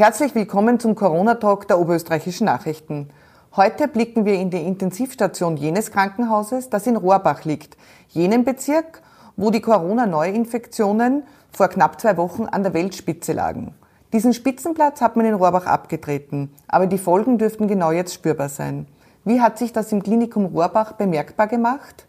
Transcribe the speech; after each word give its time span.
Herzlich 0.00 0.34
willkommen 0.34 0.80
zum 0.80 0.94
Corona-Talk 0.94 1.68
der 1.68 1.78
Oberösterreichischen 1.78 2.46
Nachrichten. 2.46 3.10
Heute 3.54 3.86
blicken 3.86 4.24
wir 4.24 4.32
in 4.32 4.48
die 4.48 4.66
Intensivstation 4.66 5.58
jenes 5.58 5.90
Krankenhauses, 5.90 6.70
das 6.70 6.86
in 6.86 6.96
Rohrbach 6.96 7.44
liegt, 7.44 7.76
jenem 8.08 8.44
Bezirk, 8.44 9.02
wo 9.36 9.50
die 9.50 9.60
Corona-Neuinfektionen 9.60 11.24
vor 11.52 11.68
knapp 11.68 12.00
zwei 12.00 12.16
Wochen 12.16 12.46
an 12.46 12.62
der 12.62 12.72
Weltspitze 12.72 13.34
lagen. 13.34 13.74
Diesen 14.14 14.32
Spitzenplatz 14.32 15.02
hat 15.02 15.16
man 15.16 15.26
in 15.26 15.34
Rohrbach 15.34 15.66
abgetreten, 15.66 16.50
aber 16.66 16.86
die 16.86 16.96
Folgen 16.96 17.36
dürften 17.36 17.68
genau 17.68 17.90
jetzt 17.90 18.14
spürbar 18.14 18.48
sein. 18.48 18.86
Wie 19.26 19.42
hat 19.42 19.58
sich 19.58 19.74
das 19.74 19.92
im 19.92 20.02
Klinikum 20.02 20.46
Rohrbach 20.46 20.92
bemerkbar 20.92 21.46
gemacht? 21.46 22.06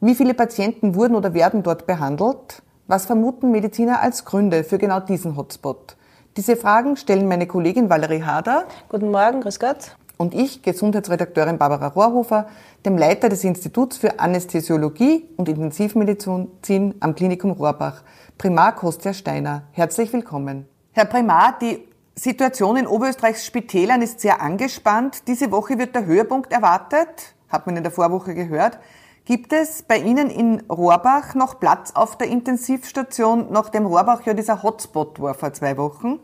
Wie 0.00 0.14
viele 0.14 0.34
Patienten 0.34 0.94
wurden 0.94 1.16
oder 1.16 1.34
werden 1.34 1.64
dort 1.64 1.88
behandelt? 1.88 2.62
Was 2.86 3.06
vermuten 3.06 3.50
Mediziner 3.50 4.02
als 4.02 4.24
Gründe 4.24 4.62
für 4.62 4.78
genau 4.78 5.00
diesen 5.00 5.36
Hotspot? 5.36 5.95
Diese 6.36 6.54
Fragen 6.54 6.98
stellen 6.98 7.28
meine 7.28 7.46
Kollegin 7.46 7.88
Valerie 7.88 8.22
Hader. 8.22 8.66
Guten 8.90 9.10
Morgen, 9.10 9.40
grüß 9.40 9.58
Gott. 9.58 9.96
Und 10.18 10.34
ich, 10.34 10.60
Gesundheitsredakteurin 10.60 11.56
Barbara 11.56 11.86
Rohrhofer, 11.86 12.46
dem 12.84 12.98
Leiter 12.98 13.30
des 13.30 13.42
Instituts 13.42 13.96
für 13.96 14.20
Anästhesiologie 14.20 15.26
und 15.38 15.48
Intensivmedizin 15.48 16.94
am 17.00 17.14
Klinikum 17.14 17.52
Rohrbach, 17.52 18.02
Primar 18.36 18.74
Kostja 18.74 19.14
Steiner. 19.14 19.62
Herzlich 19.72 20.12
willkommen. 20.12 20.68
Herr 20.92 21.06
Primar, 21.06 21.58
die 21.58 21.88
Situation 22.14 22.76
in 22.76 22.86
Oberösterreichs 22.86 23.46
Spitälern 23.46 24.02
ist 24.02 24.20
sehr 24.20 24.42
angespannt. 24.42 25.26
Diese 25.28 25.50
Woche 25.50 25.78
wird 25.78 25.94
der 25.94 26.04
Höhepunkt 26.04 26.52
erwartet, 26.52 27.34
hat 27.48 27.66
man 27.66 27.78
in 27.78 27.82
der 27.82 27.92
Vorwoche 27.92 28.34
gehört. 28.34 28.78
Gibt 29.24 29.52
es 29.52 29.82
bei 29.82 29.98
Ihnen 29.98 30.28
in 30.28 30.60
Rohrbach 30.70 31.34
noch 31.34 31.58
Platz 31.58 31.92
auf 31.94 32.16
der 32.18 32.28
Intensivstation, 32.28 33.46
nachdem 33.50 33.86
Rohrbach 33.86 34.20
ja 34.26 34.34
dieser 34.34 34.62
Hotspot 34.62 35.18
war 35.18 35.34
vor 35.34 35.54
zwei 35.54 35.78
Wochen? 35.78 36.20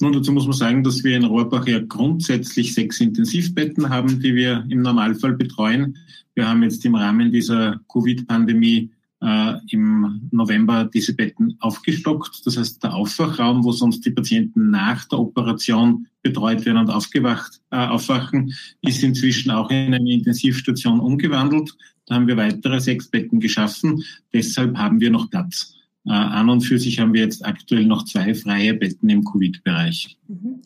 Nun, 0.00 0.12
dazu 0.12 0.32
muss 0.32 0.46
man 0.46 0.56
sagen, 0.56 0.82
dass 0.82 1.04
wir 1.04 1.16
in 1.16 1.24
Rohrbach 1.24 1.66
ja 1.66 1.80
grundsätzlich 1.80 2.74
sechs 2.74 3.00
Intensivbetten 3.00 3.88
haben, 3.88 4.20
die 4.20 4.34
wir 4.34 4.64
im 4.68 4.82
Normalfall 4.82 5.34
betreuen. 5.34 5.96
Wir 6.34 6.48
haben 6.48 6.62
jetzt 6.62 6.84
im 6.84 6.94
Rahmen 6.94 7.32
dieser 7.32 7.80
Covid-Pandemie 7.92 8.90
äh, 9.20 9.54
im 9.70 10.28
November 10.30 10.84
diese 10.92 11.14
Betten 11.14 11.56
aufgestockt. 11.60 12.42
Das 12.44 12.56
heißt, 12.56 12.82
der 12.82 12.94
Aufwachraum, 12.94 13.64
wo 13.64 13.72
sonst 13.72 14.04
die 14.04 14.10
Patienten 14.10 14.70
nach 14.70 15.04
der 15.06 15.18
Operation 15.18 16.06
betreut 16.22 16.64
werden 16.64 16.78
und 16.78 16.90
aufgewacht, 16.90 17.60
äh, 17.70 17.76
aufwachen, 17.76 18.54
ist 18.82 19.02
inzwischen 19.02 19.50
auch 19.50 19.70
in 19.70 19.94
eine 19.94 20.12
Intensivstation 20.12 21.00
umgewandelt. 21.00 21.76
Da 22.06 22.14
haben 22.14 22.26
wir 22.26 22.36
weitere 22.36 22.80
sechs 22.80 23.08
Betten 23.08 23.40
geschaffen. 23.40 24.04
Deshalb 24.32 24.76
haben 24.76 25.00
wir 25.00 25.10
noch 25.10 25.30
Platz. 25.30 25.77
Äh, 26.08 26.12
an 26.12 26.48
und 26.48 26.62
für 26.62 26.78
sich 26.78 26.98
haben 27.00 27.12
wir 27.12 27.20
jetzt 27.20 27.44
aktuell 27.44 27.84
noch 27.84 28.04
zwei 28.04 28.34
freie 28.34 28.72
Betten 28.72 29.10
im 29.10 29.24
Covid-Bereich. 29.24 30.16
Mhm. 30.26 30.62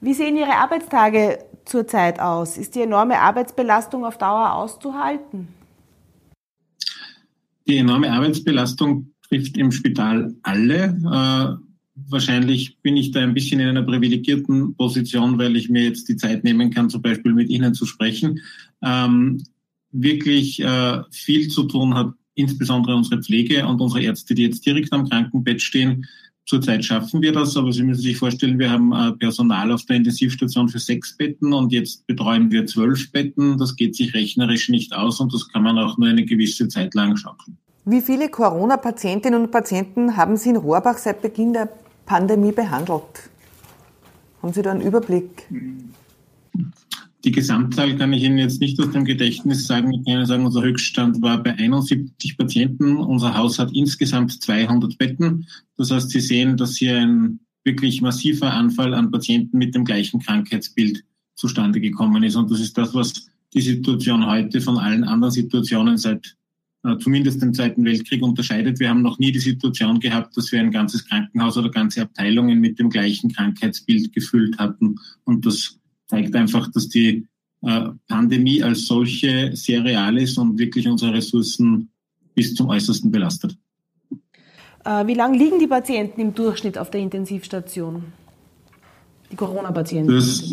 Wie 0.00 0.14
sehen 0.14 0.36
Ihre 0.36 0.56
Arbeitstage 0.56 1.38
zurzeit 1.64 2.18
aus? 2.18 2.58
Ist 2.58 2.74
die 2.74 2.80
enorme 2.80 3.20
Arbeitsbelastung 3.20 4.04
auf 4.04 4.18
Dauer 4.18 4.52
auszuhalten? 4.54 5.48
Die 7.68 7.76
enorme 7.76 8.10
Arbeitsbelastung 8.10 9.12
trifft 9.28 9.56
im 9.56 9.70
Spital 9.70 10.34
alle. 10.42 10.86
Äh, 10.86 12.10
wahrscheinlich 12.10 12.78
bin 12.82 12.96
ich 12.96 13.12
da 13.12 13.20
ein 13.20 13.34
bisschen 13.34 13.60
in 13.60 13.68
einer 13.68 13.82
privilegierten 13.84 14.74
Position, 14.74 15.38
weil 15.38 15.54
ich 15.54 15.68
mir 15.68 15.84
jetzt 15.84 16.08
die 16.08 16.16
Zeit 16.16 16.42
nehmen 16.42 16.70
kann, 16.70 16.90
zum 16.90 17.02
Beispiel 17.02 17.32
mit 17.32 17.48
Ihnen 17.48 17.74
zu 17.74 17.86
sprechen. 17.86 18.40
Ähm, 18.82 19.44
wirklich 19.92 20.60
äh, 20.60 21.02
viel 21.10 21.48
zu 21.48 21.64
tun 21.64 21.94
hat 21.94 22.14
insbesondere 22.40 22.96
unsere 22.96 23.22
Pflege 23.22 23.66
und 23.66 23.80
unsere 23.80 24.02
Ärzte, 24.02 24.34
die 24.34 24.42
jetzt 24.42 24.64
direkt 24.66 24.92
am 24.92 25.08
Krankenbett 25.08 25.62
stehen. 25.62 26.06
Zurzeit 26.46 26.84
schaffen 26.84 27.22
wir 27.22 27.32
das, 27.32 27.56
aber 27.56 27.72
Sie 27.72 27.84
müssen 27.84 28.02
sich 28.02 28.16
vorstellen, 28.16 28.58
wir 28.58 28.70
haben 28.70 28.92
äh, 28.92 29.12
Personal 29.12 29.70
auf 29.70 29.84
der 29.84 29.96
Intensivstation 29.96 30.68
für 30.68 30.80
sechs 30.80 31.16
Betten 31.16 31.52
und 31.52 31.72
jetzt 31.72 32.06
betreuen 32.08 32.50
wir 32.50 32.66
zwölf 32.66 33.12
Betten. 33.12 33.56
Das 33.56 33.76
geht 33.76 33.94
sich 33.94 34.14
rechnerisch 34.14 34.68
nicht 34.68 34.92
aus 34.92 35.20
und 35.20 35.32
das 35.32 35.48
kann 35.48 35.62
man 35.62 35.78
auch 35.78 35.96
nur 35.96 36.08
eine 36.08 36.24
gewisse 36.24 36.66
Zeit 36.66 36.94
lang 36.94 37.16
schaffen. 37.16 37.56
Wie 37.84 38.00
viele 38.00 38.28
Corona-Patientinnen 38.28 39.40
und 39.40 39.50
Patienten 39.50 40.16
haben 40.16 40.36
Sie 40.36 40.50
in 40.50 40.56
Rohrbach 40.56 40.98
seit 40.98 41.22
Beginn 41.22 41.52
der 41.52 41.68
Pandemie 42.04 42.52
behandelt? 42.52 43.30
Haben 44.42 44.52
Sie 44.52 44.62
da 44.62 44.72
einen 44.72 44.80
Überblick? 44.80 45.46
Die 47.24 47.32
Gesamtzahl 47.32 47.96
kann 47.96 48.12
ich 48.14 48.22
Ihnen 48.22 48.38
jetzt 48.38 48.60
nicht 48.60 48.80
aus 48.80 48.92
dem 48.92 49.04
Gedächtnis 49.04 49.66
sagen. 49.66 49.92
Ich 49.92 50.04
kann 50.04 50.14
Ihnen 50.14 50.26
sagen, 50.26 50.46
unser 50.46 50.62
Höchststand 50.62 51.20
war 51.20 51.42
bei 51.42 51.54
71 51.54 52.38
Patienten. 52.38 52.96
Unser 52.96 53.36
Haus 53.36 53.58
hat 53.58 53.72
insgesamt 53.74 54.42
200 54.42 54.96
Betten. 54.96 55.46
Das 55.76 55.90
heißt, 55.90 56.10
Sie 56.10 56.20
sehen, 56.20 56.56
dass 56.56 56.76
hier 56.76 56.98
ein 56.98 57.40
wirklich 57.62 58.00
massiver 58.00 58.52
Anfall 58.54 58.94
an 58.94 59.10
Patienten 59.10 59.58
mit 59.58 59.74
dem 59.74 59.84
gleichen 59.84 60.20
Krankheitsbild 60.20 61.04
zustande 61.34 61.80
gekommen 61.80 62.22
ist. 62.22 62.36
Und 62.36 62.50
das 62.50 62.60
ist 62.60 62.78
das, 62.78 62.94
was 62.94 63.28
die 63.52 63.60
Situation 63.60 64.26
heute 64.26 64.60
von 64.62 64.78
allen 64.78 65.04
anderen 65.04 65.32
Situationen 65.32 65.98
seit 65.98 66.36
äh, 66.84 66.96
zumindest 66.98 67.42
dem 67.42 67.52
Zweiten 67.52 67.84
Weltkrieg 67.84 68.22
unterscheidet. 68.22 68.80
Wir 68.80 68.88
haben 68.88 69.02
noch 69.02 69.18
nie 69.18 69.32
die 69.32 69.40
Situation 69.40 70.00
gehabt, 70.00 70.36
dass 70.36 70.50
wir 70.52 70.60
ein 70.60 70.70
ganzes 70.70 71.04
Krankenhaus 71.06 71.58
oder 71.58 71.70
ganze 71.70 72.02
Abteilungen 72.02 72.60
mit 72.60 72.78
dem 72.78 72.88
gleichen 72.88 73.30
Krankheitsbild 73.32 74.14
gefüllt 74.14 74.58
hatten. 74.58 74.96
Und 75.24 75.44
das 75.44 75.79
zeigt 76.10 76.34
einfach, 76.34 76.70
dass 76.72 76.88
die 76.88 77.26
äh, 77.62 77.88
Pandemie 78.08 78.62
als 78.62 78.86
solche 78.86 79.54
sehr 79.54 79.84
real 79.84 80.18
ist 80.18 80.36
und 80.38 80.58
wirklich 80.58 80.86
unsere 80.88 81.14
Ressourcen 81.14 81.88
bis 82.34 82.54
zum 82.54 82.68
Äußersten 82.68 83.10
belastet. 83.10 83.56
Äh, 84.84 85.06
wie 85.06 85.14
lange 85.14 85.38
liegen 85.38 85.58
die 85.58 85.66
Patienten 85.66 86.20
im 86.20 86.34
Durchschnitt 86.34 86.76
auf 86.78 86.90
der 86.90 87.00
Intensivstation? 87.00 88.04
Die 89.30 89.36
Corona-Patienten? 89.36 90.12
Das 90.12 90.42
ist 90.42 90.52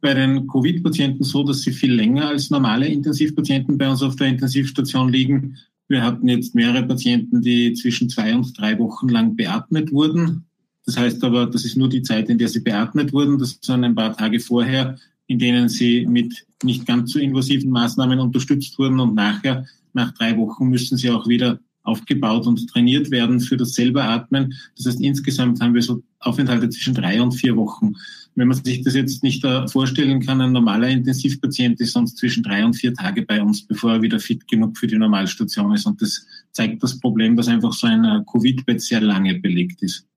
bei 0.00 0.14
den 0.14 0.46
Covid-Patienten 0.46 1.24
so, 1.24 1.42
dass 1.42 1.62
sie 1.62 1.72
viel 1.72 1.92
länger 1.92 2.28
als 2.28 2.50
normale 2.50 2.86
Intensivpatienten 2.86 3.76
bei 3.76 3.90
uns 3.90 4.02
auf 4.02 4.14
der 4.14 4.28
Intensivstation 4.28 5.12
liegen. 5.12 5.56
Wir 5.88 6.04
hatten 6.04 6.28
jetzt 6.28 6.54
mehrere 6.54 6.86
Patienten, 6.86 7.42
die 7.42 7.72
zwischen 7.72 8.08
zwei 8.08 8.34
und 8.34 8.56
drei 8.56 8.78
Wochen 8.78 9.08
lang 9.08 9.34
beatmet 9.34 9.90
wurden. 9.90 10.47
Das 10.88 10.96
heißt 10.96 11.22
aber, 11.22 11.44
das 11.44 11.66
ist 11.66 11.76
nur 11.76 11.90
die 11.90 12.00
Zeit, 12.00 12.30
in 12.30 12.38
der 12.38 12.48
sie 12.48 12.60
beatmet 12.60 13.12
wurden. 13.12 13.38
Das 13.38 13.58
sind 13.60 13.84
ein 13.84 13.94
paar 13.94 14.16
Tage 14.16 14.40
vorher, 14.40 14.96
in 15.26 15.38
denen 15.38 15.68
sie 15.68 16.06
mit 16.06 16.46
nicht 16.62 16.86
ganz 16.86 17.12
so 17.12 17.18
invasiven 17.18 17.70
Maßnahmen 17.70 18.18
unterstützt 18.18 18.78
wurden. 18.78 18.98
Und 18.98 19.14
nachher, 19.14 19.66
nach 19.92 20.14
drei 20.14 20.34
Wochen, 20.38 20.70
müssen 20.70 20.96
sie 20.96 21.10
auch 21.10 21.28
wieder 21.28 21.60
aufgebaut 21.82 22.46
und 22.46 22.66
trainiert 22.70 23.10
werden 23.10 23.38
für 23.38 23.58
das 23.58 23.74
selber 23.74 24.04
Atmen. 24.04 24.54
Das 24.78 24.86
heißt, 24.86 25.02
insgesamt 25.02 25.60
haben 25.60 25.74
wir 25.74 25.82
so 25.82 26.02
Aufenthalte 26.20 26.70
zwischen 26.70 26.94
drei 26.94 27.20
und 27.20 27.32
vier 27.32 27.54
Wochen. 27.54 27.92
Wenn 28.34 28.48
man 28.48 28.64
sich 28.64 28.80
das 28.80 28.94
jetzt 28.94 29.22
nicht 29.22 29.44
äh, 29.44 29.68
vorstellen 29.68 30.24
kann, 30.24 30.40
ein 30.40 30.52
normaler 30.52 30.88
Intensivpatient 30.88 31.78
ist 31.82 31.92
sonst 31.92 32.16
zwischen 32.16 32.42
drei 32.42 32.64
und 32.64 32.72
vier 32.72 32.94
Tage 32.94 33.26
bei 33.26 33.42
uns, 33.42 33.66
bevor 33.66 33.92
er 33.92 34.02
wieder 34.02 34.20
fit 34.20 34.48
genug 34.48 34.78
für 34.78 34.86
die 34.86 34.96
Normalstation 34.96 35.74
ist. 35.74 35.84
Und 35.84 36.00
das 36.00 36.24
zeigt 36.52 36.82
das 36.82 36.98
Problem, 36.98 37.36
dass 37.36 37.48
einfach 37.48 37.74
so 37.74 37.86
ein 37.86 38.04
äh, 38.06 38.22
Covid-Bett 38.24 38.80
sehr 38.80 39.02
lange 39.02 39.38
belegt 39.38 39.82
ist. 39.82 40.07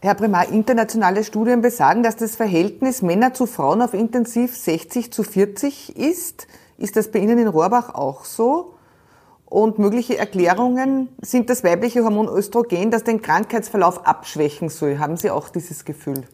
Herr 0.00 0.14
Primar, 0.14 0.48
internationale 0.50 1.24
Studien 1.24 1.60
besagen, 1.60 2.04
dass 2.04 2.14
das 2.14 2.36
Verhältnis 2.36 3.02
Männer 3.02 3.34
zu 3.34 3.46
Frauen 3.46 3.82
auf 3.82 3.94
Intensiv 3.94 4.56
60 4.56 5.12
zu 5.12 5.24
40 5.24 5.96
ist. 5.96 6.46
Ist 6.76 6.94
das 6.94 7.10
bei 7.10 7.18
Ihnen 7.18 7.36
in 7.36 7.48
Rohrbach 7.48 7.96
auch 7.96 8.24
so? 8.24 8.74
Und 9.44 9.80
mögliche 9.80 10.16
Erklärungen 10.16 11.08
sind 11.20 11.50
das 11.50 11.64
weibliche 11.64 12.04
Hormon 12.04 12.28
Östrogen, 12.28 12.92
das 12.92 13.02
den 13.02 13.22
Krankheitsverlauf 13.22 14.06
abschwächen 14.06 14.68
soll. 14.68 15.00
Haben 15.00 15.16
Sie 15.16 15.32
auch 15.32 15.48
dieses 15.48 15.84
Gefühl? 15.84 16.28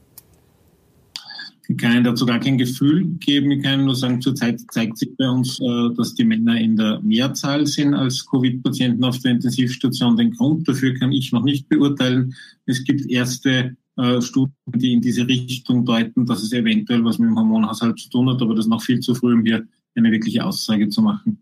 Ich 1.67 1.79
kann 1.79 1.93
Ihnen 1.93 2.05
dazu 2.05 2.27
gar 2.27 2.41
kein 2.41 2.59
Gefühl 2.59 3.05
geben. 3.21 3.51
Ich 3.51 3.63
kann 3.63 3.85
nur 3.85 3.95
sagen, 3.95 4.21
zurzeit 4.21 4.61
zeigt 4.71 4.99
sich 4.99 5.17
bei 5.17 5.29
uns, 5.29 5.59
äh, 5.61 5.95
dass 5.97 6.15
die 6.15 6.25
Männer 6.25 6.61
in 6.61 6.77
der 6.77 7.01
Mehrzahl 7.01 7.67
sind 7.67 7.95
als 7.95 8.27
Covid-Patienten 8.27 9.03
auf 9.03 9.19
der 9.21 9.33
Intensivstation. 9.33 10.17
Den 10.17 10.33
Grund 10.33 10.69
dafür 10.69 10.95
kann 10.99 11.13
ich 11.13 11.33
noch 11.33 11.43
nicht 11.43 11.69
beurteilen. 11.69 12.35
Es 12.67 12.85
gibt 12.85 13.11
erste 13.11 13.77
äh, 13.97 14.21
Studien, 14.21 14.55
die 14.67 14.93
in 14.93 15.01
diese 15.01 15.27
Richtung 15.27 15.87
deuten, 15.87 16.27
dass 16.27 16.43
es 16.43 16.53
eventuell 16.53 17.05
was 17.05 17.19
mit 17.19 17.31
dem 17.31 17.39
Hormonhaushalt 17.39 17.99
zu 17.99 18.11
tun 18.11 18.29
hat, 18.29 18.43
aber 18.43 18.55
das 18.55 18.67
ist 18.67 18.71
noch 18.71 18.83
viel 18.83 19.01
zu 19.01 19.15
früh, 19.15 19.33
um 19.33 19.45
hier 19.45 19.67
eine 19.95 20.11
wirkliche 20.11 20.45
Aussage 20.45 20.89
zu 20.89 21.01
machen. 21.01 21.41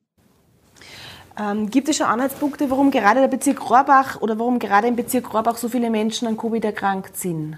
Ähm, 1.38 1.70
gibt 1.70 1.88
es 1.88 1.96
schon 1.96 2.06
Anhaltspunkte, 2.06 2.70
warum 2.70 2.90
gerade 2.90 3.20
der 3.20 3.28
Bezirk 3.28 3.70
Rohrbach 3.70 4.20
oder 4.20 4.38
warum 4.38 4.58
gerade 4.58 4.86
im 4.86 4.96
Bezirk 4.96 5.32
Rohrbach 5.32 5.56
so 5.56 5.68
viele 5.68 5.90
Menschen 5.90 6.28
an 6.28 6.36
Covid 6.36 6.64
erkrankt 6.64 7.16
sind? 7.16 7.56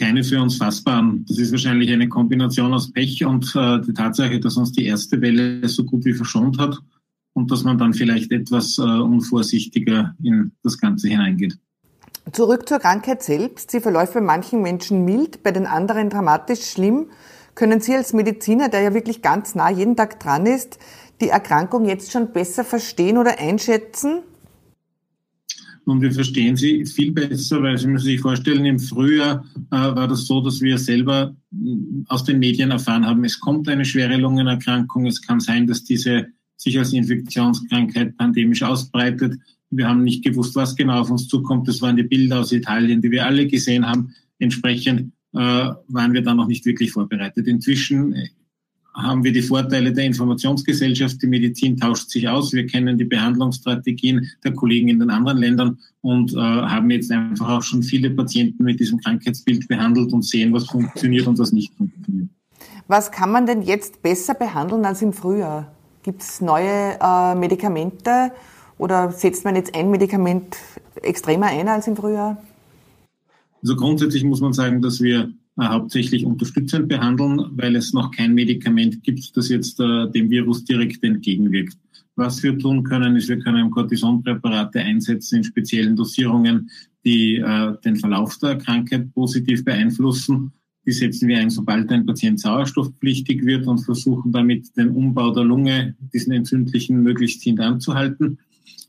Keine 0.00 0.24
für 0.24 0.40
uns 0.40 0.56
fassbaren. 0.56 1.26
Das 1.28 1.38
ist 1.38 1.52
wahrscheinlich 1.52 1.92
eine 1.92 2.08
Kombination 2.08 2.72
aus 2.72 2.90
Pech 2.90 3.24
und 3.24 3.54
äh, 3.54 3.80
die 3.80 3.92
Tatsache, 3.92 4.40
dass 4.40 4.56
uns 4.56 4.72
die 4.72 4.86
erste 4.86 5.20
Welle 5.20 5.68
so 5.68 5.84
gut 5.84 6.06
wie 6.06 6.14
verschont 6.14 6.58
hat 6.58 6.78
und 7.34 7.50
dass 7.50 7.64
man 7.64 7.76
dann 7.76 7.92
vielleicht 7.92 8.32
etwas 8.32 8.78
äh, 8.78 8.82
unvorsichtiger 8.82 10.14
in 10.22 10.52
das 10.62 10.78
Ganze 10.78 11.08
hineingeht. 11.08 11.58
Zurück 12.32 12.68
zur 12.68 12.78
Krankheit 12.78 13.22
selbst. 13.22 13.70
Sie 13.70 13.80
verläuft 13.80 14.14
bei 14.14 14.20
manchen 14.20 14.62
Menschen 14.62 15.04
mild, 15.04 15.42
bei 15.42 15.52
den 15.52 15.66
anderen 15.66 16.08
dramatisch 16.08 16.64
schlimm. 16.70 17.06
Können 17.54 17.80
Sie 17.80 17.94
als 17.94 18.12
Mediziner, 18.14 18.70
der 18.70 18.80
ja 18.80 18.94
wirklich 18.94 19.20
ganz 19.20 19.54
nah 19.54 19.70
jeden 19.70 19.96
Tag 19.96 20.18
dran 20.18 20.46
ist, 20.46 20.78
die 21.20 21.28
Erkrankung 21.28 21.84
jetzt 21.84 22.10
schon 22.10 22.32
besser 22.32 22.64
verstehen 22.64 23.18
oder 23.18 23.38
einschätzen? 23.38 24.22
Und 25.84 26.02
wir 26.02 26.12
verstehen 26.12 26.56
sie 26.56 26.84
viel 26.84 27.12
besser, 27.12 27.62
weil 27.62 27.78
Sie 27.78 27.88
müssen 27.88 28.04
sich 28.04 28.20
vorstellen, 28.20 28.64
im 28.64 28.78
Frühjahr 28.78 29.44
äh, 29.70 29.76
war 29.76 30.08
das 30.08 30.26
so, 30.26 30.40
dass 30.40 30.60
wir 30.60 30.78
selber 30.78 31.34
mm, 31.50 32.02
aus 32.08 32.24
den 32.24 32.38
Medien 32.38 32.70
erfahren 32.70 33.06
haben, 33.06 33.24
es 33.24 33.40
kommt 33.40 33.68
eine 33.68 33.84
schwere 33.84 34.16
Lungenerkrankung. 34.16 35.06
Es 35.06 35.22
kann 35.22 35.40
sein, 35.40 35.66
dass 35.66 35.84
diese 35.84 36.26
sich 36.56 36.78
als 36.78 36.92
Infektionskrankheit 36.92 38.16
pandemisch 38.18 38.62
ausbreitet. 38.62 39.34
Wir 39.70 39.88
haben 39.88 40.04
nicht 40.04 40.22
gewusst, 40.22 40.54
was 40.56 40.76
genau 40.76 41.00
auf 41.00 41.10
uns 41.10 41.26
zukommt. 41.26 41.66
Das 41.66 41.80
waren 41.80 41.96
die 41.96 42.02
Bilder 42.02 42.40
aus 42.40 42.52
Italien, 42.52 43.00
die 43.00 43.10
wir 43.10 43.24
alle 43.24 43.46
gesehen 43.46 43.86
haben. 43.86 44.14
Entsprechend 44.38 45.12
äh, 45.32 45.38
waren 45.38 46.12
wir 46.12 46.22
da 46.22 46.34
noch 46.34 46.48
nicht 46.48 46.66
wirklich 46.66 46.92
vorbereitet. 46.92 47.46
Inzwischen 47.46 48.14
haben 48.94 49.22
wir 49.24 49.32
die 49.32 49.42
Vorteile 49.42 49.92
der 49.92 50.04
Informationsgesellschaft. 50.04 51.22
Die 51.22 51.26
Medizin 51.26 51.76
tauscht 51.76 52.10
sich 52.10 52.28
aus. 52.28 52.52
Wir 52.52 52.66
kennen 52.66 52.98
die 52.98 53.04
Behandlungsstrategien 53.04 54.28
der 54.44 54.52
Kollegen 54.52 54.88
in 54.88 54.98
den 54.98 55.10
anderen 55.10 55.38
Ländern 55.38 55.78
und 56.02 56.32
äh, 56.32 56.36
haben 56.36 56.90
jetzt 56.90 57.10
einfach 57.10 57.48
auch 57.48 57.62
schon 57.62 57.82
viele 57.82 58.10
Patienten 58.10 58.64
mit 58.64 58.80
diesem 58.80 58.98
Krankheitsbild 59.00 59.68
behandelt 59.68 60.12
und 60.12 60.24
sehen, 60.24 60.52
was 60.52 60.66
funktioniert 60.66 61.26
und 61.26 61.38
was 61.38 61.52
nicht 61.52 61.72
funktioniert. 61.74 62.28
Was 62.88 63.12
kann 63.12 63.30
man 63.30 63.46
denn 63.46 63.62
jetzt 63.62 64.02
besser 64.02 64.34
behandeln 64.34 64.84
als 64.84 65.02
im 65.02 65.12
Frühjahr? 65.12 65.72
Gibt 66.02 66.22
es 66.22 66.40
neue 66.40 66.98
äh, 67.00 67.34
Medikamente 67.34 68.32
oder 68.78 69.12
setzt 69.12 69.44
man 69.44 69.54
jetzt 69.54 69.74
ein 69.76 69.90
Medikament 69.90 70.56
extremer 71.02 71.46
ein 71.46 71.68
als 71.68 71.86
im 71.86 71.96
Frühjahr? 71.96 72.42
Also 73.62 73.76
grundsätzlich 73.76 74.24
muss 74.24 74.40
man 74.40 74.52
sagen, 74.52 74.80
dass 74.80 75.00
wir 75.00 75.30
hauptsächlich 75.68 76.24
unterstützend 76.24 76.88
behandeln, 76.88 77.50
weil 77.52 77.76
es 77.76 77.92
noch 77.92 78.10
kein 78.10 78.34
Medikament 78.34 79.02
gibt, 79.02 79.36
das 79.36 79.48
jetzt 79.48 79.80
äh, 79.80 80.10
dem 80.10 80.30
Virus 80.30 80.64
direkt 80.64 81.02
entgegenwirkt. 81.04 81.76
Was 82.16 82.42
wir 82.42 82.58
tun 82.58 82.82
können, 82.82 83.16
ist, 83.16 83.28
wir 83.28 83.38
können 83.38 83.70
Cortisonpräparate 83.70 84.80
einsetzen 84.80 85.38
in 85.38 85.44
speziellen 85.44 85.96
Dosierungen, 85.96 86.70
die 87.04 87.36
äh, 87.36 87.74
den 87.84 87.96
Verlauf 87.96 88.36
der 88.38 88.58
Krankheit 88.58 89.12
positiv 89.14 89.64
beeinflussen. 89.64 90.52
Die 90.86 90.92
setzen 90.92 91.28
wir 91.28 91.38
ein, 91.38 91.50
sobald 91.50 91.90
ein 91.90 92.06
Patient 92.06 92.40
sauerstoffpflichtig 92.40 93.44
wird 93.44 93.66
und 93.66 93.78
versuchen 93.78 94.32
damit 94.32 94.76
den 94.76 94.90
Umbau 94.90 95.32
der 95.32 95.44
Lunge, 95.44 95.94
diesen 96.12 96.32
entzündlichen, 96.32 97.02
möglichst 97.02 97.42
hintanzuhalten. 97.42 98.38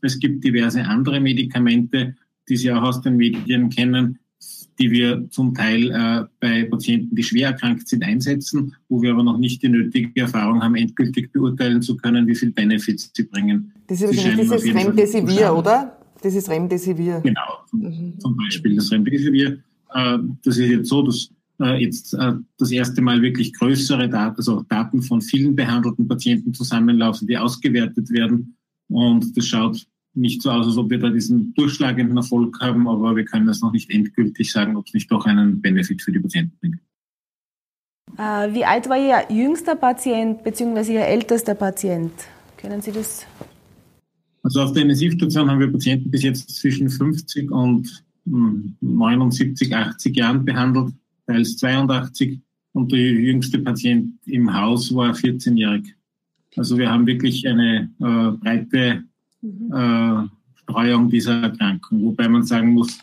Es 0.02 0.18
gibt 0.18 0.42
diverse 0.44 0.84
andere 0.84 1.20
Medikamente, 1.20 2.16
die 2.48 2.56
Sie 2.56 2.72
auch 2.72 2.82
aus 2.82 3.00
den 3.02 3.16
Medien 3.16 3.70
kennen, 3.70 4.18
die 4.78 4.90
wir 4.90 5.28
zum 5.30 5.54
Teil 5.54 5.90
äh, 5.90 6.24
bei 6.40 6.64
Patienten, 6.64 7.14
die 7.14 7.22
schwer 7.22 7.48
erkrankt 7.48 7.88
sind, 7.88 8.02
einsetzen, 8.02 8.74
wo 8.88 9.02
wir 9.02 9.12
aber 9.12 9.22
noch 9.22 9.38
nicht 9.38 9.62
die 9.62 9.68
nötige 9.68 10.20
Erfahrung 10.20 10.62
haben, 10.62 10.74
endgültig 10.74 11.32
beurteilen 11.32 11.82
zu 11.82 11.96
können, 11.96 12.26
wie 12.26 12.34
viel 12.34 12.50
Benefits 12.50 13.10
sie 13.14 13.24
bringen. 13.24 13.72
Das 13.86 14.00
ist 14.00 14.16
wahrscheinlich 14.16 14.50
dieses 14.50 14.74
Remdesivir, 14.74 15.54
oder? 15.54 15.98
Das 16.22 16.34
ist 16.34 16.48
Remdesivir. 16.48 17.20
Genau, 17.22 17.58
mhm. 17.72 18.18
zum 18.18 18.36
Beispiel 18.36 18.76
das 18.76 18.90
Remdesivir. 18.90 19.58
Äh, 19.94 20.18
das 20.44 20.56
ist 20.56 20.70
jetzt 20.70 20.88
so, 20.88 21.02
dass 21.02 21.30
äh, 21.60 21.82
jetzt 21.82 22.14
äh, 22.14 22.32
das 22.58 22.70
erste 22.70 23.02
Mal 23.02 23.22
wirklich 23.22 23.52
größere 23.52 24.08
Daten, 24.08 24.36
also 24.36 24.62
Daten 24.68 25.02
von 25.02 25.20
vielen 25.20 25.54
behandelten 25.54 26.08
Patienten 26.08 26.54
zusammenlaufen, 26.54 27.26
die 27.26 27.36
ausgewertet 27.36 28.10
werden. 28.10 28.56
Und 28.88 29.36
das 29.36 29.46
schaut 29.46 29.86
nicht 30.14 30.42
so 30.42 30.50
aus, 30.50 30.66
als 30.66 30.76
ob 30.76 30.90
wir 30.90 30.98
da 30.98 31.10
diesen 31.10 31.54
durchschlagenden 31.54 32.16
Erfolg 32.16 32.60
haben, 32.60 32.88
aber 32.88 33.16
wir 33.16 33.24
können 33.24 33.46
das 33.46 33.60
noch 33.60 33.72
nicht 33.72 33.90
endgültig 33.90 34.52
sagen, 34.52 34.76
ob 34.76 34.86
es 34.86 34.94
nicht 34.94 35.10
doch 35.10 35.26
einen 35.26 35.60
Benefit 35.60 36.02
für 36.02 36.12
die 36.12 36.20
Patienten 36.20 36.56
bringt. 36.60 36.78
Äh, 38.18 38.54
wie 38.54 38.64
alt 38.64 38.88
war 38.88 38.98
Ihr 38.98 39.34
jüngster 39.34 39.74
Patient 39.74 40.44
bzw. 40.44 40.94
Ihr 40.94 41.06
ältester 41.06 41.54
Patient? 41.54 42.12
Können 42.58 42.82
Sie 42.82 42.92
das? 42.92 43.26
Also 44.42 44.62
auf 44.62 44.72
der 44.72 44.82
Intensivstation 44.82 45.50
haben 45.50 45.60
wir 45.60 45.70
Patienten 45.70 46.10
bis 46.10 46.22
jetzt 46.22 46.50
zwischen 46.50 46.90
50 46.90 47.50
und 47.50 48.04
79, 48.24 49.70
hm, 49.70 49.76
80 49.76 50.16
Jahren 50.16 50.44
behandelt, 50.44 50.94
teils 51.26 51.56
82 51.56 52.40
und 52.72 52.92
der 52.92 52.98
jüngste 52.98 53.58
Patient 53.58 54.14
im 54.26 54.52
Haus 54.52 54.94
war 54.94 55.12
14-jährig. 55.12 55.94
Also 56.56 56.76
wir 56.76 56.90
haben 56.90 57.06
wirklich 57.06 57.46
eine 57.46 57.90
äh, 58.00 58.36
breite. 58.38 59.04
Äh, 59.42 60.28
Streuung 60.54 61.10
dieser 61.10 61.42
Erkrankung. 61.42 62.02
Wobei 62.04 62.28
man 62.28 62.44
sagen 62.44 62.72
muss, 62.72 62.98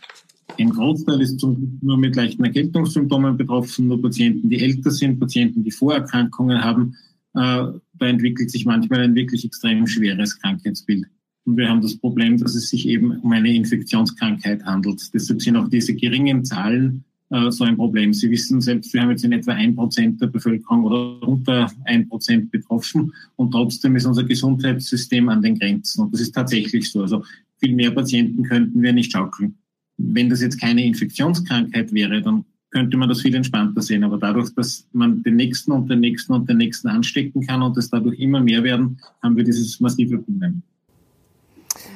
ein 0.58 0.70
Großteil 0.72 1.22
ist 1.22 1.40
zum, 1.40 1.80
nur 1.82 1.98
mit 1.98 2.16
leichten 2.16 2.44
Erkältungssymptomen 2.44 3.38
betroffen, 3.38 3.88
nur 3.88 4.02
Patienten, 4.02 4.50
die 4.50 4.60
älter 4.60 4.92
sind, 4.92 5.20
Patienten, 5.20 5.64
die 5.64 5.72
Vorerkrankungen 5.72 6.64
haben. 6.64 6.96
Äh, 7.34 7.66
da 7.94 8.06
entwickelt 8.06 8.50
sich 8.52 8.66
manchmal 8.66 9.02
ein 9.02 9.16
wirklich 9.16 9.46
extrem 9.46 9.86
schweres 9.88 10.40
Krankheitsbild. 10.40 11.06
Und 11.46 11.58
wir 11.58 11.70
haben 11.70 11.82
das 11.82 11.98
Problem, 11.98 12.38
dass 12.38 12.56
es 12.56 12.70
sich 12.70 12.88
eben 12.88 13.20
um 13.20 13.32
eine 13.32 13.54
Infektionskrankheit 13.54 14.64
handelt. 14.66 15.02
Deshalb 15.14 15.42
sind 15.42 15.56
auch 15.56 15.68
diese 15.70 15.96
geringen 15.96 16.44
Zahlen 16.44 17.06
äh, 17.30 17.52
so 17.52 17.64
ein 17.64 17.76
Problem. 17.76 18.14
Sie 18.14 18.30
wissen 18.30 18.62
selbst, 18.62 18.94
wir 18.94 19.02
haben 19.02 19.12
jetzt 19.12 19.24
in 19.24 19.32
etwa 19.32 19.54
ein 19.54 19.76
Prozent 19.76 20.22
der 20.22 20.28
Bevölkerung 20.28 20.84
oder 20.84 21.28
unter 21.28 21.72
ein 21.86 22.08
Prozent 22.08 22.52
betroffen 22.52 23.14
und 23.36 23.52
trotzdem 23.52 23.96
ist 23.96 24.06
unser 24.06 24.24
Gesundheitssystem 24.24 25.30
an 25.30 25.42
den 25.42 25.58
Grenzen. 25.58 26.04
Und 26.04 26.14
das 26.14 26.22
ist 26.22 26.34
tatsächlich 26.34 26.92
so. 26.92 27.02
Also 27.02 27.24
viel 27.58 27.76
mehr 27.76 27.92
Patienten 27.92 28.44
könnten 28.44 28.82
wir 28.82 28.94
nicht 28.94 29.12
schaukeln. 29.12 29.56
Wenn 29.98 30.30
das 30.30 30.42
jetzt 30.42 30.60
keine 30.60 30.86
Infektionskrankheit 30.86 31.94
wäre, 31.94 32.22
dann 32.22 32.46
könnte 32.72 32.98
man 32.98 33.10
das 33.10 33.22
viel 33.22 33.36
entspannter 33.36 33.82
sehen. 33.82 34.04
Aber 34.04 34.18
dadurch, 34.18 34.54
dass 34.56 34.88
man 34.94 35.24
den 35.24 35.36
nächsten 35.36 35.72
und 35.72 35.90
den 35.90 36.00
nächsten 36.00 36.34
und 36.34 36.50
den 36.50 36.58
nächsten 36.58 36.88
anstecken 36.88 37.46
kann 37.46 37.62
und 37.62 37.78
es 37.78 37.90
dadurch 37.90 38.20
immer 38.20 38.42
mehr 38.42 38.64
werden, 38.64 38.98
haben 39.22 39.36
wir 39.36 39.44
dieses 39.44 39.80
massive 39.80 40.20
Problem. 40.20 40.62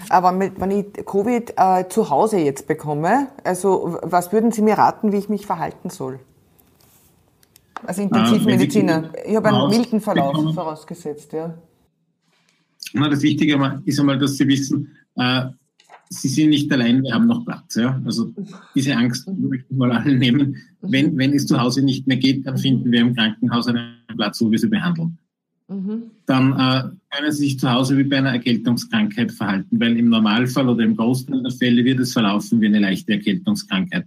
Aber 0.09 0.31
mit, 0.31 0.59
wenn 0.59 0.71
ich 0.71 1.06
Covid 1.06 1.53
äh, 1.57 1.88
zu 1.89 2.09
Hause 2.09 2.38
jetzt 2.39 2.68
bekomme, 2.68 3.27
also 3.44 3.97
was 4.01 4.31
würden 4.31 4.51
Sie 4.51 4.62
mir 4.62 4.77
raten, 4.77 5.12
wie 5.12 5.18
ich 5.18 5.30
mich 5.30 5.45
verhalten 5.45 5.89
soll? 5.89 6.19
Als 7.85 7.97
äh, 7.97 8.03
Intensivmediziner. 8.03 9.12
Äh, 9.13 9.31
ich 9.31 9.35
habe 9.35 9.50
einen 9.50 9.69
milden 9.69 10.01
Verlauf 10.01 10.33
bekommen. 10.33 10.53
vorausgesetzt, 10.53 11.33
ja. 11.33 11.53
Na, 12.94 13.09
das 13.09 13.21
Wichtige 13.21 13.81
ist 13.85 14.00
einmal, 14.00 14.19
dass 14.19 14.38
Sie 14.38 14.47
wissen, 14.47 14.95
äh, 15.15 15.45
Sie 16.09 16.27
sind 16.27 16.50
nicht 16.50 16.71
allein, 16.71 17.01
wir 17.01 17.13
haben 17.13 17.25
noch 17.25 17.44
Platz. 17.44 17.75
Ja? 17.75 18.00
Also 18.06 18.31
diese 18.75 18.95
Angst 18.95 19.27
möchte 19.27 19.65
ich 19.69 19.77
mal 19.77 19.91
alle 19.91 20.15
nehmen. 20.15 20.57
Wenn, 20.81 21.18
wenn 21.18 21.33
es 21.33 21.47
zu 21.47 21.59
Hause 21.59 21.81
nicht 21.81 22.06
mehr 22.06 22.18
geht, 22.18 22.45
dann 22.45 22.57
finden 22.57 22.91
wir 22.91 23.01
im 23.01 23.15
Krankenhaus 23.15 23.68
einen 23.68 23.95
Platz, 24.15 24.39
wo 24.41 24.51
wir 24.51 24.59
sie 24.59 24.68
behandeln. 24.68 25.18
Mhm. 25.73 26.03
Dann 26.25 26.53
äh, 26.53 26.83
können 27.09 27.31
Sie 27.31 27.45
sich 27.45 27.59
zu 27.59 27.71
Hause 27.71 27.97
wie 27.97 28.03
bei 28.03 28.17
einer 28.17 28.33
Erkältungskrankheit 28.33 29.31
verhalten, 29.31 29.79
weil 29.79 29.97
im 29.97 30.09
Normalfall 30.09 30.69
oder 30.69 30.83
im 30.83 30.95
Großteil 30.95 31.41
der 31.41 31.51
Fälle 31.51 31.83
wird 31.83 31.99
es 31.99 32.13
verlaufen 32.13 32.61
wie 32.61 32.67
eine 32.67 32.79
leichte 32.79 33.13
Erkältungskrankheit. 33.13 34.05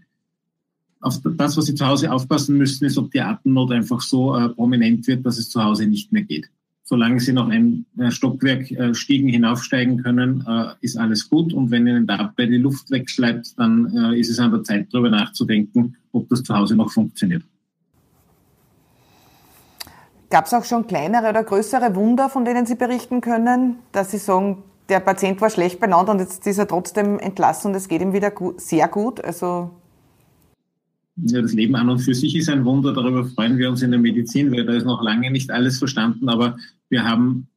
Auf 1.01 1.21
das, 1.23 1.57
was 1.57 1.67
Sie 1.67 1.75
zu 1.75 1.87
Hause 1.87 2.11
aufpassen 2.13 2.57
müssen, 2.57 2.85
ist, 2.85 2.99
ob 2.99 3.11
die 3.11 3.21
Atemnot 3.21 3.73
einfach 3.73 4.01
so 4.01 4.37
äh, 4.37 4.49
prominent 4.49 5.07
wird, 5.07 5.27
dass 5.27 5.39
es 5.39 5.51
zu 5.51 5.63
Hause 5.63 5.87
nicht 5.87 6.13
mehr 6.13 6.23
geht. 6.23 6.49
Solange 6.85 7.19
Sie 7.21 7.33
noch 7.33 7.49
ein 7.49 7.85
äh, 7.99 8.11
Stockwerk 8.11 8.71
äh, 8.71 8.95
stiegen 8.95 9.29
hinaufsteigen 9.29 10.03
können, 10.03 10.45
äh, 10.47 10.69
ist 10.81 10.97
alles 10.97 11.29
gut. 11.29 11.53
Und 11.53 11.71
wenn 11.71 11.87
Ihnen 11.87 12.07
dabei 12.07 12.47
die 12.47 12.59
Luft 12.59 12.91
wegschleibt, 12.91 13.59
dann 13.59 13.93
äh, 13.97 14.19
ist 14.19 14.31
es 14.31 14.39
an 14.39 14.53
der 14.53 14.63
Zeit, 14.63 14.89
darüber 14.93 15.11
nachzudenken, 15.11 15.97
ob 16.13 16.29
das 16.29 16.43
zu 16.43 16.57
Hause 16.57 16.77
noch 16.77 16.91
funktioniert. 16.93 17.43
Gab 20.37 20.45
es 20.45 20.53
auch 20.53 20.67
schon 20.67 20.87
kleinere 20.87 21.31
oder 21.31 21.43
größere 21.43 21.95
Wunder, 21.95 22.29
von 22.29 22.45
denen 22.45 22.67
Sie 22.67 22.75
berichten 22.75 23.23
können, 23.23 23.77
dass 23.93 24.11
Sie 24.11 24.19
sagen, 24.19 24.59
der 24.91 25.01
Patient 25.01 25.41
war 25.41 25.49
schlecht 25.49 25.81
beieinander 25.81 26.13
und 26.13 26.19
jetzt 26.19 26.47
ist 26.47 26.59
er 26.59 26.69
trotzdem 26.69 27.19
entlassen 27.19 27.71
und 27.71 27.75
es 27.75 27.89
geht 27.89 28.03
ihm 28.03 28.13
wieder 28.13 28.31
gut, 28.31 28.61
sehr 28.61 28.87
gut? 28.87 29.25
Also 29.25 29.71
ja, 31.25 31.41
das 31.41 31.55
Leben 31.55 31.75
an 31.75 31.89
und 31.89 32.01
für 32.01 32.15
sich 32.15 32.37
ist 32.37 32.51
ein 32.51 32.67
Wunder. 32.67 32.93
Darüber 32.93 33.25
freuen 33.25 33.57
wir 33.57 33.71
uns 33.71 33.81
in 33.81 33.93
der 33.93 33.99
Medizin, 33.99 34.53
weil 34.53 34.67
da 34.67 34.75
ist 34.75 34.85
noch 34.85 35.03
lange 35.03 35.31
nicht 35.31 35.51
alles 35.51 35.79
verstanden, 35.79 36.29
aber 36.29 36.59
wir 36.91 37.03
haben 37.03 37.49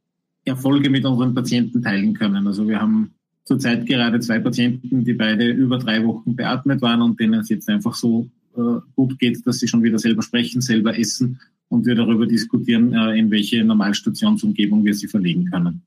Erfolge 0.45 0.89
mit 0.89 1.03
unseren 1.03 1.35
Patienten 1.35 1.81
teilen 1.81 2.13
können. 2.13 2.47
Also 2.47 2.65
wir 2.65 2.79
haben 2.79 3.13
zurzeit 3.43 3.87
gerade 3.87 4.21
zwei 4.21 4.39
Patienten, 4.39 5.03
die 5.03 5.15
beide 5.15 5.49
über 5.49 5.79
drei 5.79 6.01
Wochen 6.05 6.33
beatmet 6.33 6.81
waren 6.81 7.01
und 7.01 7.19
denen 7.19 7.41
es 7.41 7.49
jetzt 7.49 7.67
einfach 7.67 7.93
so 7.93 8.29
äh, 8.55 8.79
gut 8.95 9.19
geht, 9.19 9.45
dass 9.45 9.59
sie 9.59 9.67
schon 9.67 9.83
wieder 9.83 9.99
selber 9.99 10.21
sprechen, 10.21 10.61
selber 10.61 10.97
essen 10.97 11.41
und 11.69 11.85
wir 11.85 11.95
darüber 11.95 12.25
diskutieren, 12.25 12.93
äh, 12.93 13.17
in 13.17 13.31
welche 13.31 13.63
Normalstationsumgebung 13.63 14.83
wir 14.83 14.93
sie 14.93 15.07
verlegen 15.07 15.45
können. 15.45 15.81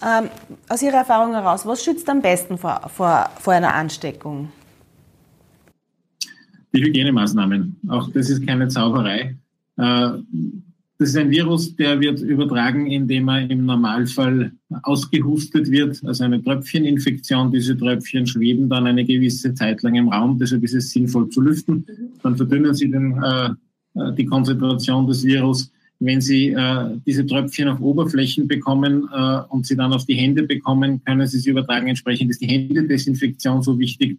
Ähm, 0.00 0.28
aus 0.68 0.82
Ihrer 0.82 0.98
Erfahrung 0.98 1.32
heraus, 1.32 1.66
was 1.66 1.82
schützt 1.82 2.08
am 2.08 2.22
besten 2.22 2.56
vor, 2.58 2.88
vor, 2.94 3.30
vor 3.40 3.52
einer 3.52 3.74
Ansteckung? 3.74 4.48
Die 6.72 6.82
Hygienemaßnahmen. 6.82 7.76
Auch 7.88 8.10
das 8.12 8.30
ist 8.30 8.46
keine 8.46 8.68
Zauberei. 8.68 9.36
Äh, 9.76 10.10
das 11.00 11.10
ist 11.10 11.16
ein 11.16 11.30
Virus, 11.30 11.76
der 11.76 12.00
wird 12.00 12.20
übertragen, 12.20 12.88
indem 12.88 13.28
er 13.28 13.48
im 13.48 13.66
Normalfall 13.66 14.50
ausgehustet 14.82 15.70
wird, 15.70 16.02
also 16.04 16.24
eine 16.24 16.42
Tröpfcheninfektion. 16.42 17.52
Diese 17.52 17.78
Tröpfchen 17.78 18.26
schweben 18.26 18.68
dann 18.68 18.86
eine 18.86 19.04
gewisse 19.04 19.54
Zeit 19.54 19.82
lang 19.82 19.94
im 19.94 20.08
Raum, 20.08 20.38
deshalb 20.40 20.64
ist 20.64 20.74
es 20.74 20.90
sinnvoll 20.90 21.28
zu 21.28 21.40
lüften. 21.40 21.86
Dann 22.22 22.36
verdünnen 22.36 22.74
sie 22.74 22.90
den 22.90 23.12
äh, 23.22 23.50
die 24.16 24.26
Konzentration 24.26 25.06
des 25.06 25.24
Virus. 25.24 25.70
wenn 26.00 26.20
Sie 26.20 26.50
äh, 26.50 26.96
diese 27.06 27.26
Tröpfchen 27.26 27.68
auf 27.68 27.80
Oberflächen 27.80 28.46
bekommen 28.46 29.08
äh, 29.12 29.40
und 29.48 29.66
sie 29.66 29.76
dann 29.76 29.92
auf 29.92 30.06
die 30.06 30.14
Hände 30.14 30.44
bekommen, 30.44 31.02
können 31.04 31.26
Sie 31.26 31.38
sie 31.40 31.50
übertragen. 31.50 31.88
Entsprechend 31.88 32.30
ist 32.30 32.40
die 32.40 32.46
Händedesinfektion 32.46 33.62
so 33.62 33.78
wichtig. 33.78 34.18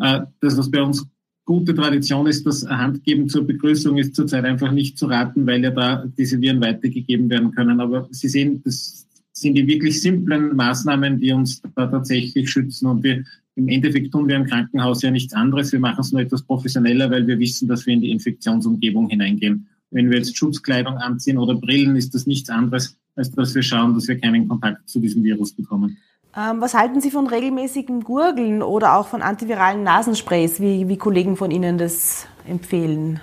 Äh, 0.00 0.22
das, 0.40 0.58
was 0.58 0.70
bei 0.70 0.82
uns 0.82 1.06
gute 1.44 1.74
Tradition 1.74 2.26
ist, 2.26 2.44
das 2.44 2.66
Handgeben 2.66 3.28
zur 3.28 3.46
Begrüßung 3.46 3.98
ist 3.98 4.16
zurzeit 4.16 4.44
einfach 4.44 4.72
nicht 4.72 4.98
zu 4.98 5.06
raten, 5.06 5.46
weil 5.46 5.62
ja 5.62 5.70
da 5.70 6.04
diese 6.18 6.40
Viren 6.40 6.60
weitergegeben 6.60 7.30
werden 7.30 7.52
können. 7.52 7.80
Aber 7.80 8.08
Sie 8.10 8.28
sehen, 8.28 8.62
das 8.64 9.06
sind 9.32 9.54
die 9.54 9.66
wirklich 9.66 10.02
simplen 10.02 10.56
Maßnahmen, 10.56 11.20
die 11.20 11.32
uns 11.32 11.62
da 11.76 11.86
tatsächlich 11.86 12.50
schützen. 12.50 12.86
Und 12.86 13.04
wir 13.04 13.22
im 13.56 13.68
Endeffekt 13.68 14.12
tun 14.12 14.28
wir 14.28 14.36
im 14.36 14.44
Krankenhaus 14.44 15.02
ja 15.02 15.10
nichts 15.10 15.32
anderes. 15.32 15.72
Wir 15.72 15.80
machen 15.80 16.00
es 16.00 16.12
nur 16.12 16.20
etwas 16.20 16.42
professioneller, 16.42 17.10
weil 17.10 17.26
wir 17.26 17.38
wissen, 17.38 17.66
dass 17.66 17.86
wir 17.86 17.94
in 17.94 18.02
die 18.02 18.10
Infektionsumgebung 18.10 19.08
hineingehen. 19.08 19.66
Wenn 19.90 20.10
wir 20.10 20.18
jetzt 20.18 20.36
Schutzkleidung 20.36 20.98
anziehen 20.98 21.38
oder 21.38 21.54
Brillen, 21.54 21.96
ist 21.96 22.14
das 22.14 22.26
nichts 22.26 22.50
anderes, 22.50 22.98
als 23.14 23.32
dass 23.32 23.54
wir 23.54 23.62
schauen, 23.62 23.94
dass 23.94 24.08
wir 24.08 24.20
keinen 24.20 24.46
Kontakt 24.46 24.88
zu 24.88 25.00
diesem 25.00 25.24
Virus 25.24 25.52
bekommen. 25.52 25.96
Ähm, 26.36 26.60
was 26.60 26.74
halten 26.74 27.00
Sie 27.00 27.10
von 27.10 27.26
regelmäßigen 27.26 28.02
Gurgeln 28.02 28.62
oder 28.62 28.98
auch 28.98 29.08
von 29.08 29.22
antiviralen 29.22 29.82
Nasensprays, 29.82 30.60
wie, 30.60 30.86
wie 30.88 30.98
Kollegen 30.98 31.36
von 31.36 31.50
Ihnen 31.50 31.78
das 31.78 32.26
empfehlen? 32.46 33.20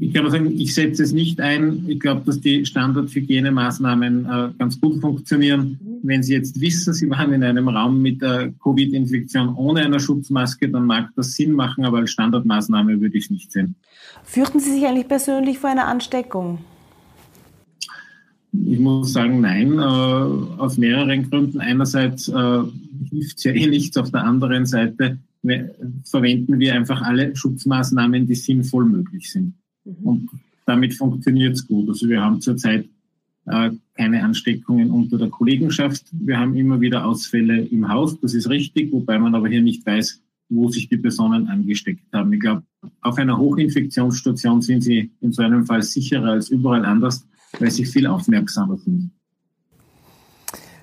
Ich 0.00 0.12
kann 0.12 0.28
sagen, 0.28 0.58
ich 0.58 0.74
setze 0.74 1.04
es 1.04 1.12
nicht 1.12 1.40
ein. 1.40 1.84
Ich 1.88 2.00
glaube, 2.00 2.22
dass 2.26 2.40
die 2.40 2.66
Standardhygienemaßnahmen 2.66 4.26
äh, 4.26 4.48
ganz 4.58 4.80
gut 4.80 5.00
funktionieren. 5.00 5.78
Wenn 6.06 6.22
Sie 6.22 6.34
jetzt 6.34 6.60
wissen, 6.60 6.92
Sie 6.92 7.08
waren 7.08 7.32
in 7.32 7.42
einem 7.42 7.66
Raum 7.68 8.02
mit 8.02 8.20
der 8.20 8.52
Covid-Infektion 8.62 9.54
ohne 9.54 9.80
einer 9.80 9.98
Schutzmaske, 9.98 10.68
dann 10.68 10.84
mag 10.84 11.08
das 11.16 11.32
Sinn 11.32 11.52
machen, 11.52 11.86
aber 11.86 11.98
als 11.98 12.10
Standardmaßnahme 12.10 13.00
würde 13.00 13.16
ich 13.16 13.24
es 13.24 13.30
nicht 13.30 13.50
sehen. 13.50 13.74
Fürchten 14.22 14.60
Sie 14.60 14.70
sich 14.70 14.84
eigentlich 14.86 15.08
persönlich 15.08 15.58
vor 15.58 15.70
einer 15.70 15.86
Ansteckung? 15.86 16.58
Ich 18.52 18.78
muss 18.78 19.14
sagen, 19.14 19.40
nein, 19.40 19.78
äh, 19.78 19.82
aus 19.82 20.76
mehreren 20.76 21.28
Gründen. 21.30 21.60
Einerseits 21.60 22.28
äh, 22.28 22.62
hilft 23.10 23.38
es 23.38 23.44
ja 23.44 23.52
eh 23.52 23.66
nichts, 23.66 23.96
auf 23.96 24.10
der 24.10 24.24
anderen 24.24 24.66
Seite 24.66 25.18
verwenden 26.04 26.58
wir 26.58 26.74
einfach 26.74 27.02
alle 27.02 27.34
Schutzmaßnahmen, 27.34 28.26
die 28.26 28.34
sinnvoll 28.34 28.84
möglich 28.84 29.30
sind. 29.30 29.54
Mhm. 29.84 29.94
Und 30.06 30.30
damit 30.66 30.94
funktioniert 30.94 31.54
es 31.54 31.66
gut. 31.66 31.88
Also 31.88 32.08
wir 32.08 32.20
haben 32.20 32.40
zurzeit 32.40 32.86
keine 33.46 34.24
Ansteckungen 34.24 34.90
unter 34.90 35.18
der 35.18 35.28
Kollegenschaft. 35.28 36.06
Wir 36.12 36.38
haben 36.38 36.56
immer 36.56 36.80
wieder 36.80 37.04
Ausfälle 37.04 37.60
im 37.66 37.88
Haus, 37.88 38.18
das 38.20 38.34
ist 38.34 38.48
richtig, 38.48 38.92
wobei 38.92 39.18
man 39.18 39.34
aber 39.34 39.48
hier 39.48 39.62
nicht 39.62 39.86
weiß, 39.86 40.22
wo 40.48 40.68
sich 40.68 40.88
die 40.88 40.96
Personen 40.96 41.48
angesteckt 41.48 42.12
haben. 42.12 42.32
Ich 42.32 42.40
glaube, 42.40 42.62
auf 43.02 43.16
einer 43.18 43.38
Hochinfektionsstation 43.38 44.62
sind 44.62 44.82
sie 44.82 45.10
in 45.20 45.32
so 45.32 45.42
einem 45.42 45.66
Fall 45.66 45.82
sicherer 45.82 46.32
als 46.32 46.48
überall 46.48 46.84
anders, 46.84 47.26
weil 47.58 47.70
sie 47.70 47.84
viel 47.84 48.06
aufmerksamer 48.06 48.78
sind. 48.78 49.10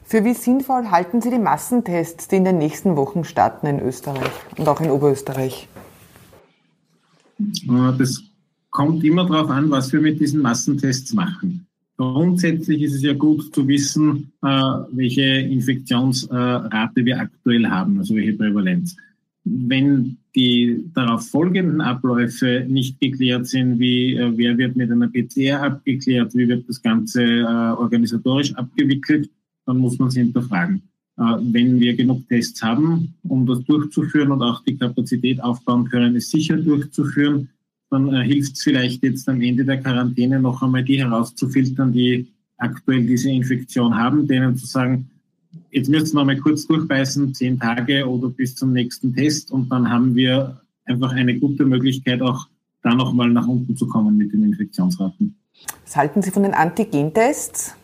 Für 0.04 0.26
wie 0.26 0.34
sinnvoll 0.34 0.92
halten 0.92 1.22
Sie 1.22 1.30
die 1.30 1.40
Massentests, 1.40 2.28
die 2.28 2.36
in 2.36 2.44
den 2.44 2.58
nächsten 2.58 2.98
Wochen 2.98 3.24
starten 3.24 3.66
in 3.66 3.80
Österreich 3.80 4.32
und 4.58 4.68
auch 4.68 4.82
in 4.82 4.92
Oberösterreich? 4.92 5.70
Äh, 7.40 7.98
das 7.98 8.22
kommt 8.72 9.04
immer 9.06 9.26
darauf 9.26 9.50
an, 9.50 9.70
was 9.70 9.94
wir 9.94 10.02
mit 10.02 10.20
diesen 10.20 10.42
Massentests 10.42 11.14
machen. 11.14 11.66
Grundsätzlich 12.02 12.82
ist 12.82 12.96
es 12.96 13.04
ja 13.04 13.14
gut 13.14 13.54
zu 13.54 13.68
wissen, 13.68 14.32
äh, 14.42 14.48
welche 14.92 15.22
Infektionsrate 15.22 17.06
wir 17.06 17.20
aktuell 17.20 17.68
haben, 17.68 18.00
also 18.00 18.16
welche 18.16 18.34
Prävalenz. 18.34 18.98
Wenn 19.44 20.18
die 20.34 20.84
darauf 20.96 21.30
folgenden 21.30 21.80
Abläufe 21.80 22.66
nicht 22.68 23.00
geklärt 23.00 23.46
sind, 23.46 23.78
wie 23.78 24.16
äh, 24.16 24.32
wer 24.36 24.58
wird 24.58 24.76
mit 24.76 24.92
einer 24.92 25.10
PCR 25.10 25.62
abgeklärt, 25.62 26.34
wie 26.34 26.48
wird 26.48 26.68
das 26.68 26.82
Ganze 26.82 27.22
äh, 27.22 27.44
organisatorisch 27.46 28.56
abgewickelt, 28.56 29.30
dann 29.68 29.78
muss 29.78 30.00
man 30.00 30.10
sie 30.10 30.22
hinterfragen. 30.22 30.82
Wenn 31.18 31.80
wir 31.80 31.96
genug 31.96 32.28
Tests 32.30 32.64
haben, 32.64 33.14
um 33.22 33.46
das 33.46 33.64
durchzuführen 33.66 34.32
und 34.32 34.42
auch 34.42 34.64
die 34.64 34.76
Kapazität 34.76 35.44
aufbauen 35.44 35.88
können, 35.88 36.16
es 36.16 36.32
sicher 36.32 36.58
durchzuführen, 36.58 37.50
dann 37.92 38.14
äh, 38.14 38.24
hilft 38.24 38.56
es 38.56 38.64
vielleicht 38.64 39.04
jetzt 39.04 39.28
am 39.30 39.42
Ende 39.42 39.66
der 39.66 39.82
Quarantäne 39.82 40.40
noch 40.40 40.64
einmal 40.64 40.84
die 40.84 41.00
herauszufiltern, 41.00 41.92
die 41.92 42.32
aktuell 42.58 43.06
diese 43.06 43.30
Infektion 43.30 43.96
haben, 43.96 44.28
denen 44.28 44.56
zu 44.56 44.66
sagen, 44.66 45.10
jetzt 45.72 45.90
müsst 45.90 46.14
ihr 46.14 46.18
noch 46.18 46.26
mal 46.26 46.38
kurz 46.38 46.66
durchbeißen, 46.68 47.34
zehn 47.34 47.60
Tage 47.60 48.08
oder 48.08 48.30
bis 48.30 48.56
zum 48.56 48.72
nächsten 48.72 49.14
Test 49.14 49.52
und 49.52 49.70
dann 49.70 49.90
haben 49.90 50.16
wir 50.16 50.62
einfach 50.86 51.12
eine 51.12 51.38
gute 51.38 51.66
Möglichkeit, 51.66 52.22
auch 52.22 52.48
da 52.82 52.96
noch 52.96 53.14
mal 53.14 53.30
nach 53.30 53.48
unten 53.48 53.76
zu 53.76 53.86
kommen 53.88 54.18
mit 54.18 54.32
den 54.32 54.44
Infektionsraten. 54.44 55.36
Was 55.84 55.96
halten 55.96 56.22
Sie 56.22 56.32
von 56.32 56.44
den 56.44 56.54
Antigentests? 56.54 57.76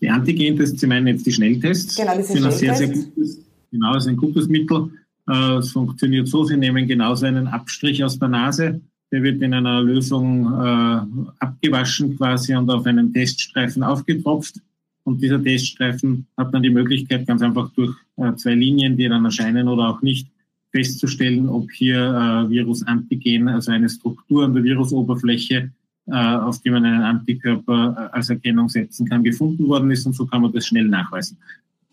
Die 0.00 0.08
Antigentests, 0.08 0.80
Sie 0.80 0.86
meinen 0.86 1.08
jetzt 1.08 1.26
die 1.26 1.32
Schnelltests? 1.32 1.96
Genau, 1.96 2.16
diese 2.16 2.32
sind 2.32 2.38
Schnelltests. 2.42 2.60
Sehr, 2.60 2.76
sehr 2.76 2.88
gutes, 2.88 3.38
genau, 3.72 3.96
ist 3.96 4.06
ein 4.06 4.16
gutes 4.16 4.48
Mittel. 4.48 4.90
Äh, 5.28 5.56
es 5.56 5.72
funktioniert 5.72 6.28
so, 6.28 6.44
Sie 6.44 6.56
nehmen 6.56 6.86
genauso 6.86 7.26
einen 7.26 7.46
Abstrich 7.46 8.02
aus 8.02 8.18
der 8.18 8.28
Nase, 8.28 8.80
der 9.10 9.22
wird 9.22 9.40
in 9.42 9.54
einer 9.54 9.82
Lösung 9.82 10.46
äh, 10.46 11.00
abgewaschen 11.38 12.16
quasi 12.16 12.54
und 12.54 12.70
auf 12.70 12.86
einen 12.86 13.12
Teststreifen 13.12 13.82
aufgetropft. 13.82 14.60
Und 15.04 15.22
dieser 15.22 15.42
Teststreifen 15.42 16.26
hat 16.36 16.52
dann 16.52 16.62
die 16.62 16.70
Möglichkeit, 16.70 17.26
ganz 17.26 17.40
einfach 17.40 17.70
durch 17.72 17.94
äh, 18.16 18.34
zwei 18.34 18.54
Linien, 18.54 18.96
die 18.96 19.08
dann 19.08 19.24
erscheinen 19.24 19.68
oder 19.68 19.88
auch 19.88 20.02
nicht, 20.02 20.28
festzustellen, 20.70 21.48
ob 21.48 21.70
hier 21.72 21.98
äh, 21.98 22.50
Virusantigen, 22.50 23.48
also 23.48 23.72
eine 23.72 23.88
Struktur 23.88 24.44
an 24.44 24.54
der 24.54 24.64
Virusoberfläche, 24.64 25.70
äh, 26.06 26.12
auf 26.12 26.60
die 26.60 26.70
man 26.70 26.84
einen 26.84 27.02
Antikörper 27.02 28.10
äh, 28.12 28.16
als 28.16 28.30
Erkennung 28.30 28.68
setzen 28.68 29.08
kann, 29.08 29.24
gefunden 29.24 29.66
worden 29.66 29.90
ist. 29.90 30.06
Und 30.06 30.14
so 30.14 30.26
kann 30.26 30.42
man 30.42 30.52
das 30.52 30.66
schnell 30.66 30.88
nachweisen. 30.88 31.38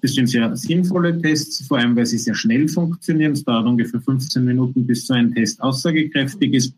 Das 0.06 0.14
sind 0.14 0.28
sehr 0.28 0.56
sinnvolle 0.56 1.20
Tests, 1.20 1.66
vor 1.66 1.80
allem 1.80 1.96
weil 1.96 2.06
sie 2.06 2.20
sehr 2.20 2.36
schnell 2.36 2.68
funktionieren. 2.68 3.32
Es 3.32 3.44
dauert 3.44 3.66
ungefähr 3.66 4.00
15 4.00 4.46
Minuten, 4.46 4.86
bis 4.86 5.08
so 5.08 5.16
ein 5.16 5.34
Test 5.34 5.60
aussagekräftig 5.60 6.54
ist 6.54 6.76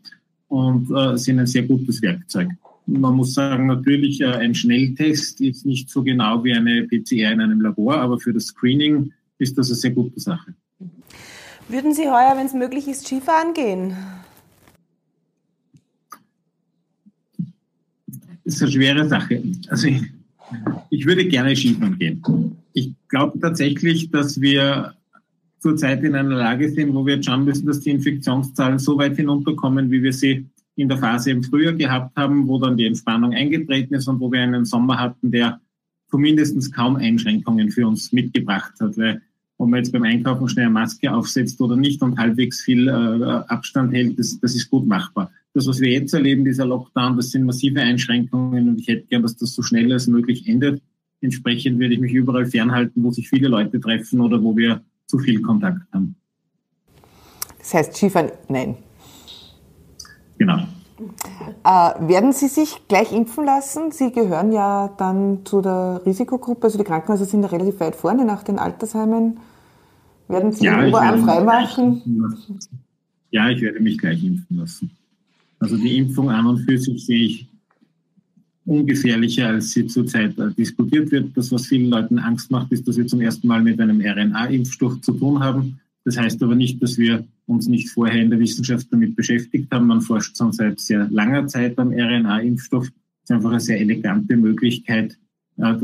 und 0.48 0.90
äh, 0.90 1.14
sind 1.18 1.38
ein 1.38 1.46
sehr 1.46 1.64
gutes 1.64 2.00
Werkzeug. 2.00 2.48
Man 2.86 3.16
muss 3.16 3.34
sagen, 3.34 3.66
natürlich, 3.66 4.22
äh, 4.22 4.28
ein 4.28 4.54
Schnelltest 4.54 5.42
ist 5.42 5.66
nicht 5.66 5.90
so 5.90 6.02
genau 6.02 6.42
wie 6.42 6.54
eine 6.54 6.84
PCR 6.84 7.32
in 7.32 7.42
einem 7.42 7.60
Labor, 7.60 7.98
aber 7.98 8.18
für 8.18 8.32
das 8.32 8.46
Screening 8.46 9.12
ist 9.36 9.58
das 9.58 9.68
eine 9.68 9.76
sehr 9.76 9.90
gute 9.90 10.18
Sache. 10.18 10.54
Würden 11.68 11.92
Sie 11.92 12.08
heuer, 12.08 12.32
wenn 12.34 12.46
es 12.46 12.54
möglich 12.54 12.88
ist, 12.88 13.04
Skifahren 13.04 13.52
gehen? 13.52 13.94
Das 18.46 18.54
ist 18.54 18.62
eine 18.62 18.72
schwere 18.72 19.06
Sache. 19.06 19.42
Also 19.68 19.88
ich, 19.88 20.00
ich 20.88 21.04
würde 21.04 21.28
gerne 21.28 21.54
Skifahren 21.54 21.98
gehen. 21.98 22.22
Ich 22.78 22.94
glaube 23.08 23.40
tatsächlich, 23.40 24.08
dass 24.12 24.40
wir 24.40 24.94
zurzeit 25.58 26.04
in 26.04 26.14
einer 26.14 26.36
Lage 26.36 26.70
sind, 26.70 26.94
wo 26.94 27.04
wir 27.04 27.16
jetzt 27.16 27.26
schauen 27.26 27.44
müssen, 27.44 27.66
dass 27.66 27.80
die 27.80 27.90
Infektionszahlen 27.90 28.78
so 28.78 28.96
weit 28.96 29.16
hinunterkommen, 29.16 29.90
wie 29.90 30.00
wir 30.00 30.12
sie 30.12 30.46
in 30.76 30.88
der 30.88 30.98
Phase 30.98 31.32
im 31.32 31.42
Frühjahr 31.42 31.72
gehabt 31.72 32.16
haben, 32.16 32.46
wo 32.46 32.60
dann 32.60 32.76
die 32.76 32.86
Entspannung 32.86 33.32
eingetreten 33.32 33.94
ist 33.94 34.06
und 34.06 34.20
wo 34.20 34.30
wir 34.30 34.40
einen 34.40 34.64
Sommer 34.64 34.96
hatten, 34.96 35.32
der 35.32 35.60
zumindest 36.08 36.72
kaum 36.72 36.94
Einschränkungen 36.94 37.72
für 37.72 37.84
uns 37.84 38.12
mitgebracht 38.12 38.74
hat. 38.78 38.96
Weil 38.96 39.22
ob 39.56 39.68
man 39.68 39.78
jetzt 39.78 39.90
beim 39.90 40.04
Einkaufen 40.04 40.48
schnell 40.48 40.66
eine 40.66 40.74
Maske 40.74 41.12
aufsetzt 41.12 41.60
oder 41.60 41.74
nicht 41.74 42.00
und 42.00 42.16
halbwegs 42.16 42.60
viel 42.60 42.86
äh, 42.86 42.92
Abstand 43.48 43.92
hält, 43.92 44.20
das, 44.20 44.38
das 44.38 44.54
ist 44.54 44.70
gut 44.70 44.86
machbar. 44.86 45.32
Das, 45.52 45.66
was 45.66 45.80
wir 45.80 45.90
jetzt 45.90 46.14
erleben, 46.14 46.44
dieser 46.44 46.66
Lockdown, 46.66 47.16
das 47.16 47.32
sind 47.32 47.44
massive 47.44 47.80
Einschränkungen 47.80 48.68
und 48.68 48.80
ich 48.80 48.86
hätte 48.86 49.08
gern, 49.08 49.22
dass 49.22 49.36
das 49.36 49.52
so 49.52 49.62
schnell 49.62 49.92
als 49.92 50.06
möglich 50.06 50.46
endet. 50.46 50.80
Entsprechend 51.20 51.78
würde 51.78 51.94
ich 51.94 52.00
mich 52.00 52.12
überall 52.12 52.46
fernhalten, 52.46 53.02
wo 53.02 53.10
sich 53.10 53.28
viele 53.28 53.48
Leute 53.48 53.80
treffen 53.80 54.20
oder 54.20 54.42
wo 54.42 54.56
wir 54.56 54.82
zu 55.06 55.18
viel 55.18 55.40
Kontakt 55.42 55.82
haben. 55.92 56.16
Das 57.58 57.74
heißt 57.74 57.96
Skifahren, 57.96 58.30
nein. 58.48 58.76
Genau. 60.38 60.58
Äh, 61.64 62.08
werden 62.08 62.32
Sie 62.32 62.48
sich 62.48 62.86
gleich 62.88 63.12
impfen 63.12 63.44
lassen? 63.44 63.92
Sie 63.92 64.12
gehören 64.12 64.52
ja 64.52 64.88
dann 64.96 65.44
zu 65.44 65.60
der 65.60 66.02
Risikogruppe, 66.04 66.64
also 66.64 66.78
die 66.78 66.84
Krankenhäuser 66.84 67.24
sind 67.24 67.42
ja 67.42 67.48
relativ 67.48 67.78
weit 67.80 67.96
vorne 67.96 68.24
nach 68.24 68.42
den 68.42 68.58
Altersheimen. 68.58 69.38
Werden 70.28 70.52
Sie 70.52 70.64
ja, 70.64 70.80
den 70.80 70.88
Oberarm 70.88 71.24
freimachen? 71.24 72.02
Ja, 73.30 73.48
ich 73.50 73.60
werde 73.60 73.80
mich 73.80 73.98
gleich 73.98 74.22
impfen 74.24 74.56
lassen. 74.56 74.90
Also 75.58 75.76
die 75.76 75.98
Impfung 75.98 76.30
an 76.30 76.46
und 76.46 76.58
für 76.58 76.78
sich 76.78 77.04
sehe 77.04 77.24
ich 77.26 77.48
ungefährlicher, 78.68 79.48
als 79.48 79.70
sie 79.70 79.86
zurzeit 79.86 80.38
äh, 80.38 80.52
diskutiert 80.52 81.10
wird. 81.10 81.36
Das, 81.36 81.50
was 81.50 81.66
vielen 81.66 81.90
Leuten 81.90 82.18
Angst 82.18 82.50
macht, 82.50 82.70
ist, 82.70 82.86
dass 82.86 82.96
wir 82.96 83.06
zum 83.06 83.20
ersten 83.20 83.48
Mal 83.48 83.62
mit 83.62 83.80
einem 83.80 84.00
RNA-Impfstoff 84.00 85.00
zu 85.00 85.12
tun 85.12 85.40
haben. 85.40 85.80
Das 86.04 86.16
heißt 86.16 86.42
aber 86.42 86.54
nicht, 86.54 86.82
dass 86.82 86.98
wir 86.98 87.24
uns 87.46 87.66
nicht 87.66 87.90
vorher 87.90 88.22
in 88.22 88.30
der 88.30 88.38
Wissenschaft 88.38 88.86
damit 88.90 89.16
beschäftigt 89.16 89.70
haben. 89.72 89.86
Man 89.86 90.02
forscht 90.02 90.36
schon 90.36 90.52
seit 90.52 90.78
sehr 90.80 91.08
langer 91.10 91.46
Zeit 91.46 91.78
am 91.78 91.92
RNA-Impfstoff. 91.92 92.84
Das 92.84 92.94
ist 93.24 93.30
einfach 93.30 93.50
eine 93.50 93.60
sehr 93.60 93.80
elegante 93.80 94.36
Möglichkeit, 94.36 95.18
äh, 95.56 95.74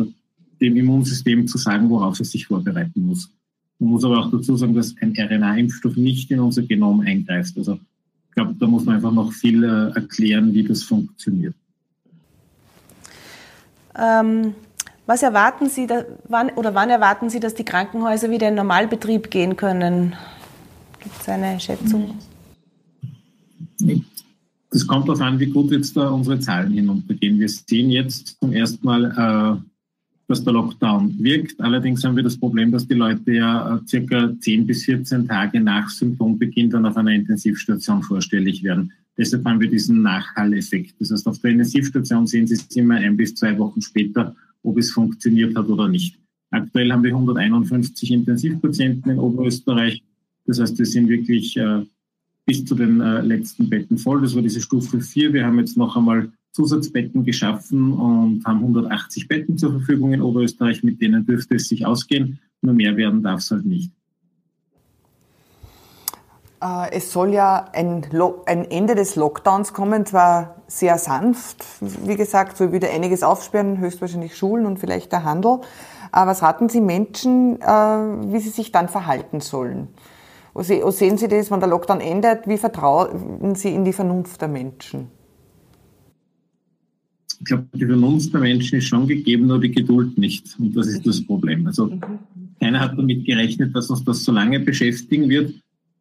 dem 0.60 0.76
Immunsystem 0.76 1.46
zu 1.46 1.58
sagen, 1.58 1.88
worauf 1.90 2.20
es 2.20 2.30
sich 2.30 2.46
vorbereiten 2.46 3.06
muss. 3.06 3.30
Man 3.78 3.90
muss 3.90 4.04
aber 4.04 4.20
auch 4.20 4.30
dazu 4.30 4.56
sagen, 4.56 4.74
dass 4.74 4.94
ein 5.00 5.14
RNA-Impfstoff 5.16 5.96
nicht 5.96 6.30
in 6.30 6.40
unser 6.40 6.62
Genom 6.62 7.00
eingreift. 7.00 7.56
Also 7.56 7.80
Ich 8.28 8.34
glaube, 8.34 8.54
da 8.58 8.66
muss 8.66 8.84
man 8.84 8.96
einfach 8.96 9.12
noch 9.12 9.32
viel 9.32 9.64
äh, 9.64 9.90
erklären, 9.94 10.54
wie 10.54 10.62
das 10.64 10.82
funktioniert. 10.82 11.54
Ähm, 13.98 14.54
was 15.06 15.22
erwarten 15.22 15.68
Sie, 15.68 15.86
da, 15.86 16.04
wann, 16.28 16.50
oder 16.50 16.74
wann 16.74 16.90
erwarten 16.90 17.28
Sie, 17.28 17.40
dass 17.40 17.54
die 17.54 17.64
Krankenhäuser 17.64 18.30
wieder 18.30 18.48
in 18.48 18.54
Normalbetrieb 18.54 19.30
gehen 19.30 19.56
können? 19.56 20.14
Gibt 21.00 21.20
es 21.20 21.28
eine 21.28 21.60
Schätzung? 21.60 22.18
Das 24.70 24.86
kommt 24.86 25.06
darauf 25.06 25.20
an, 25.20 25.38
wie 25.38 25.46
gut 25.46 25.70
jetzt 25.70 25.96
da 25.96 26.08
unsere 26.08 26.40
Zahlen 26.40 26.72
hinuntergehen. 26.72 27.38
Wir 27.38 27.48
sehen 27.48 27.90
jetzt 27.90 28.38
zum 28.40 28.52
ersten 28.52 28.84
Mal, 28.84 29.04
äh, 29.04 29.60
dass 30.26 30.42
der 30.42 30.54
Lockdown 30.54 31.16
wirkt. 31.18 31.60
Allerdings 31.60 32.02
haben 32.02 32.16
wir 32.16 32.22
das 32.22 32.38
Problem, 32.38 32.72
dass 32.72 32.88
die 32.88 32.94
Leute 32.94 33.32
ja 33.32 33.76
äh, 33.76 33.80
circa 33.86 34.32
10 34.40 34.66
bis 34.66 34.84
14 34.84 35.28
Tage 35.28 35.60
nach 35.60 35.90
Symptombeginn 35.90 36.70
dann 36.70 36.86
auf 36.86 36.96
einer 36.96 37.12
Intensivstation 37.12 38.02
vorstellig 38.02 38.64
werden. 38.64 38.92
Deshalb 39.16 39.44
haben 39.44 39.61
wir 39.61 39.68
diesen 39.68 40.02
Nachhalleffekt. 40.02 40.94
Das 40.99 41.11
heißt, 41.11 41.26
auf 41.26 41.38
der 41.38 41.52
Intensivstation 41.52 42.26
sehen 42.26 42.47
Sie 42.47 42.54
es 42.54 42.66
immer 42.76 42.97
ein 42.97 43.16
bis 43.16 43.35
zwei 43.35 43.56
Wochen 43.59 43.80
später, 43.80 44.35
ob 44.62 44.78
es 44.78 44.90
funktioniert 44.90 45.56
hat 45.56 45.68
oder 45.68 45.88
nicht. 45.88 46.18
Aktuell 46.50 46.90
haben 46.92 47.02
wir 47.02 47.11
151 47.11 48.11
Intensivpatienten 48.11 49.12
in 49.12 49.18
Oberösterreich. 49.18 50.02
Das 50.47 50.61
heißt, 50.61 50.78
wir 50.78 50.87
sind 50.87 51.09
wirklich 51.09 51.56
äh, 51.56 51.83
bis 52.47 52.64
zu 52.64 52.75
den 52.75 53.00
äh, 53.00 53.23
letzten 53.23 53.68
Betten 53.68 53.99
voll. 53.99 54.23
Das 54.23 54.35
war 54.35 54.42
diese 54.42 54.61
Stufe 54.61 55.00
4. 55.00 55.33
Wir 55.33 55.47
haben 55.47 55.59
jetzt 55.59 55.76
noch 55.76 55.97
einmal 55.97 56.30
Zusatzbetten 56.52 57.25
geschaffen 57.25 57.92
und 57.92 58.44
haben 58.44 58.61
180 58.61 59.26
Betten 59.26 59.59
zur 59.59 59.73
Verfügung 59.73 60.12
in 60.12 60.23
Oberösterreich. 60.23 60.83
Mit 60.83 61.00
denen 61.00 61.26
dürfte 61.26 61.56
es 61.56 61.68
sich 61.68 61.85
ausgehen. 61.87 62.38
Nur 62.62 62.75
mehr 62.75 62.97
werden 62.97 63.23
darf 63.23 63.40
es 63.40 63.50
halt 63.50 63.66
nicht. 63.66 63.90
Äh, 66.64 66.92
es 66.92 67.12
soll 67.12 67.35
ja 67.35 67.66
ein, 67.73 68.06
ein, 68.47 68.71
Ende 68.71 68.94
des 68.94 69.16
Lockdowns 69.16 69.75
kommen, 69.75 70.06
zwar 70.06 70.62
sehr 70.66 70.97
sanft, 70.99 71.62
wie 71.80 72.16
gesagt, 72.16 72.56
soll 72.56 72.73
wieder 72.73 72.90
einiges 72.90 73.23
aufsperren, 73.23 73.78
höchstwahrscheinlich 73.78 74.37
Schulen 74.37 74.64
und 74.64 74.78
vielleicht 74.78 75.12
der 75.12 75.25
Handel. 75.25 75.61
Aber 76.11 76.30
was 76.30 76.42
raten 76.42 76.68
Sie 76.68 76.80
Menschen, 76.80 77.61
äh, 77.61 77.66
wie 77.66 78.38
sie 78.38 78.49
sich 78.49 78.73
dann 78.73 78.88
verhalten 78.88 79.40
sollen? 79.40 79.88
Wo 80.54 80.62
sehen 80.62 81.18
Sie 81.18 81.26
das, 81.26 81.50
wenn 81.50 81.59
der 81.59 81.68
Lockdown 81.68 82.00
endet? 82.00 82.47
Wie 82.47 82.59
vertrauen 82.59 83.56
Sie 83.56 83.75
in 83.75 83.85
die 83.85 83.92
Vernunft 83.92 84.40
der 84.40 84.47
Menschen? 84.47 85.09
Ich 87.40 87.44
glaube, 87.44 87.66
die 87.75 87.85
Vernunft 87.85 88.33
der 88.33 88.40
Menschen 88.40 88.78
ist 88.78 88.85
schon 88.85 89.09
gegeben, 89.09 89.49
nur 89.49 89.61
die 89.61 89.73
Geduld 89.73 90.16
nicht. 90.16 90.56
Und 90.61 90.76
das 90.76 90.87
ist 90.87 91.04
das 91.04 91.26
Problem. 91.26 91.66
Also 91.66 91.87
mhm. 91.87 92.00
keiner 92.61 92.78
hat 92.78 92.97
damit 92.97 93.26
gerechnet, 93.26 93.75
dass 93.75 93.90
uns 93.90 94.04
das 94.04 94.23
so 94.23 94.30
lange 94.30 94.61
beschäftigen 94.61 95.28
wird. 95.28 95.54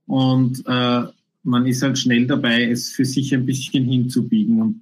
Und 0.05 0.63
äh, 0.65 1.03
man 1.43 1.65
ist 1.65 1.81
halt 1.81 1.97
schnell 1.97 2.25
dabei, 2.27 2.69
es 2.69 2.91
für 2.91 3.05
sich 3.05 3.33
ein 3.33 3.45
bisschen 3.45 3.85
hinzubiegen. 3.85 4.61
Und 4.61 4.81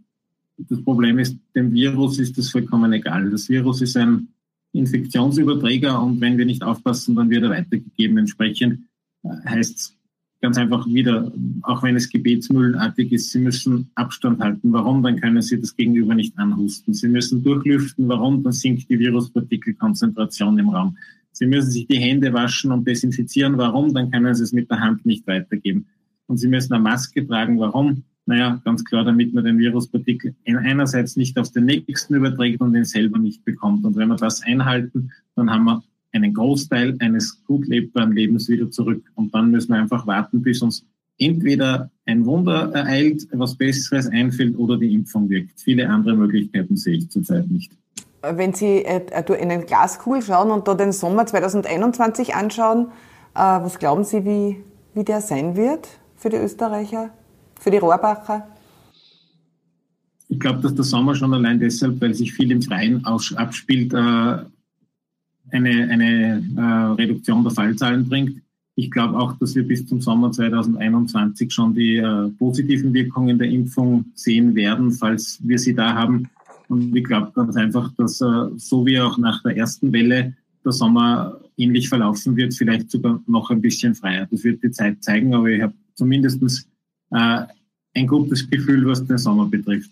das 0.58 0.84
Problem 0.84 1.20
ist, 1.20 1.38
dem 1.56 1.74
Virus 1.74 2.20
ist 2.20 2.38
das 2.38 2.50
vollkommen 2.50 2.94
egal. 2.94 3.30
Das 3.30 3.50
Virus 3.50 3.82
ist 3.82 3.98
ein 3.98 4.28
Infektionsüberträger 4.74 6.02
und 6.02 6.22
wenn 6.22 6.38
wir 6.38 6.46
nicht 6.46 6.64
aufpassen, 6.64 7.16
dann 7.16 7.30
wird 7.30 7.44
er 7.44 7.50
weitergegeben. 7.50 8.18
Entsprechend 8.18 8.82
äh, 9.24 9.30
heißt 9.46 9.78
es 9.78 9.98
ganz 10.42 10.58
einfach 10.58 10.88
wieder, 10.88 11.32
auch 11.62 11.84
wenn 11.84 11.96
es 11.96 12.10
gebetsmühlenartig 12.10 13.12
ist, 13.12 13.32
Sie 13.32 13.40
müssen 13.40 13.92
Abstand 13.96 14.40
halten. 14.40 14.74
Warum? 14.74 15.04
Dann 15.04 15.20
können 15.20 15.42
Sie 15.42 15.60
das 15.60 15.76
Gegenüber 15.76 16.16
nicht 16.16 16.38
anhusten. 16.38 16.94
Sie 16.94 17.08
müssen 17.08 17.44
durchlüften. 17.44 18.08
Warum? 18.08 18.44
Dann 18.44 18.54
sinkt 18.54 18.90
die 18.90 18.98
Viruspartikelkonzentration 18.98 20.58
im 20.58 20.70
Raum. 20.70 20.98
Sie 21.32 21.46
müssen 21.46 21.72
sich 21.72 21.88
die 21.88 21.98
Hände 21.98 22.34
waschen 22.34 22.72
und 22.72 22.88
desinfizieren. 22.88 23.58
Warum? 23.58 23.94
Dann 23.94 24.12
können 24.12 24.34
Sie 24.36 24.44
es 24.44 24.52
mit 24.52 24.70
der 24.70 24.80
Hand 24.80 25.06
nicht 25.06 25.26
weitergeben. 25.28 25.86
Und 26.28 26.38
Sie 26.38 26.48
müssen 26.48 26.74
eine 26.74 26.84
Maske 26.84 27.26
tragen. 27.26 27.60
Warum? 27.60 28.04
Naja, 28.26 28.62
ganz 28.64 28.86
klar, 28.86 29.04
damit 29.04 29.34
man 29.34 29.44
den 29.44 29.58
Viruspartikel 29.58 30.36
einerseits 30.46 31.16
nicht 31.16 31.38
auf 31.38 31.52
den 31.52 31.66
nächsten 31.66 32.16
überträgt 32.16 32.62
und 32.62 32.74
den 32.74 32.86
selber 32.86 33.18
nicht 33.18 33.44
bekommt. 33.44 33.84
Und 33.84 33.96
wenn 33.96 34.10
wir 34.10 34.16
das 34.16 34.44
einhalten, 34.44 35.12
dann 35.36 35.50
haben 35.50 35.66
wir 35.66 35.84
einen 36.14 36.34
Großteil 36.34 36.98
eines 37.00 37.44
gut 37.46 37.68
lebbaren 37.68 38.12
Lebens 38.12 38.48
wieder 38.48 38.70
zurück. 38.70 39.04
Und 39.16 39.34
dann 39.34 39.52
müssen 39.52 39.74
wir 39.74 39.80
einfach 39.80 40.06
warten, 40.06 40.42
bis 40.42 40.62
uns 40.62 40.86
entweder 41.18 41.92
ein 42.06 42.26
Wunder 42.26 42.72
ereilt, 42.74 43.28
was 43.32 43.56
Besseres 43.56 44.08
einfällt 44.08 44.58
oder 44.58 44.78
die 44.78 44.94
Impfung 44.94 45.30
wirkt. 45.30 45.60
Viele 45.62 45.90
andere 45.90 46.16
Möglichkeiten 46.16 46.76
sehe 46.76 46.98
ich 46.98 47.10
zurzeit 47.10 47.50
nicht. 47.50 47.72
Wenn 48.22 48.54
Sie 48.54 48.86
äh, 48.86 49.02
in 49.28 49.52
eine 49.52 49.66
Glaskugel 49.66 50.22
schauen 50.22 50.52
und 50.52 50.68
da 50.68 50.76
den 50.76 50.92
Sommer 50.92 51.26
2021 51.26 52.36
anschauen, 52.36 52.88
äh, 53.34 53.40
was 53.40 53.80
glauben 53.80 54.04
Sie, 54.04 54.26
wie, 54.26 54.64
wie 54.94 55.04
der 55.04 55.22
sein 55.22 55.56
wird 55.56 55.88
für 56.18 56.30
die 56.30 56.38
Österreicher, 56.38 57.10
für 57.60 57.72
die 57.72 57.78
Rohrbacher? 57.78 58.48
Ich 60.30 60.40
glaube, 60.40 60.62
dass 60.62 60.76
der 60.76 60.84
Sommer 60.84 61.16
schon 61.16 61.34
allein 61.34 61.60
deshalb, 61.60 62.00
weil 62.00 62.14
sich 62.14 62.32
viel 62.34 62.52
im 62.52 62.62
Freien 62.62 63.04
abspielt, 63.06 63.94
äh, 63.94 63.98
eine, 63.98 64.46
eine 65.54 66.96
Reduktion 66.98 67.44
der 67.44 67.52
Fallzahlen 67.52 68.08
bringt. 68.08 68.42
Ich 68.76 68.90
glaube 68.90 69.20
auch, 69.20 69.34
dass 69.40 69.54
wir 69.56 69.68
bis 69.68 69.86
zum 69.86 70.00
Sommer 70.00 70.32
2021 70.32 71.52
schon 71.52 71.74
die 71.74 72.02
positiven 72.40 72.94
Wirkungen 72.94 73.38
der 73.38 73.50
Impfung 73.50 74.06
sehen 74.16 74.56
werden, 74.56 74.94
falls 74.94 75.40
wir 75.44 75.60
sie 75.60 75.76
da 75.76 75.94
haben. 75.94 76.30
Und 76.72 76.96
ich 76.96 77.04
glaube 77.04 77.34
ganz 77.36 77.58
einfach, 77.58 77.92
dass 77.98 78.22
äh, 78.22 78.48
so 78.56 78.86
wie 78.86 78.98
auch 78.98 79.18
nach 79.18 79.44
der 79.44 79.58
ersten 79.58 79.92
Welle 79.92 80.34
der 80.64 80.72
Sommer 80.72 81.38
ähnlich 81.58 81.90
verlaufen 81.90 82.38
wird, 82.38 82.54
vielleicht 82.54 82.90
sogar 82.90 83.22
noch 83.28 83.50
ein 83.50 83.62
bisschen 83.62 83.94
freier. 83.94 84.26
Das 84.32 84.46
wird 84.46 84.64
die 84.64 84.72
Zeit 84.72 85.04
zeigen, 85.04 85.36
aber 85.36 85.48
ich 85.48 85.62
habe 85.62 85.74
zumindest 85.96 86.66
äh, 87.12 87.42
ein 87.94 88.08
gutes 88.08 88.50
Gefühl, 88.50 88.86
was 88.86 89.06
den 89.06 89.18
Sommer 89.18 89.48
betrifft. 89.48 89.92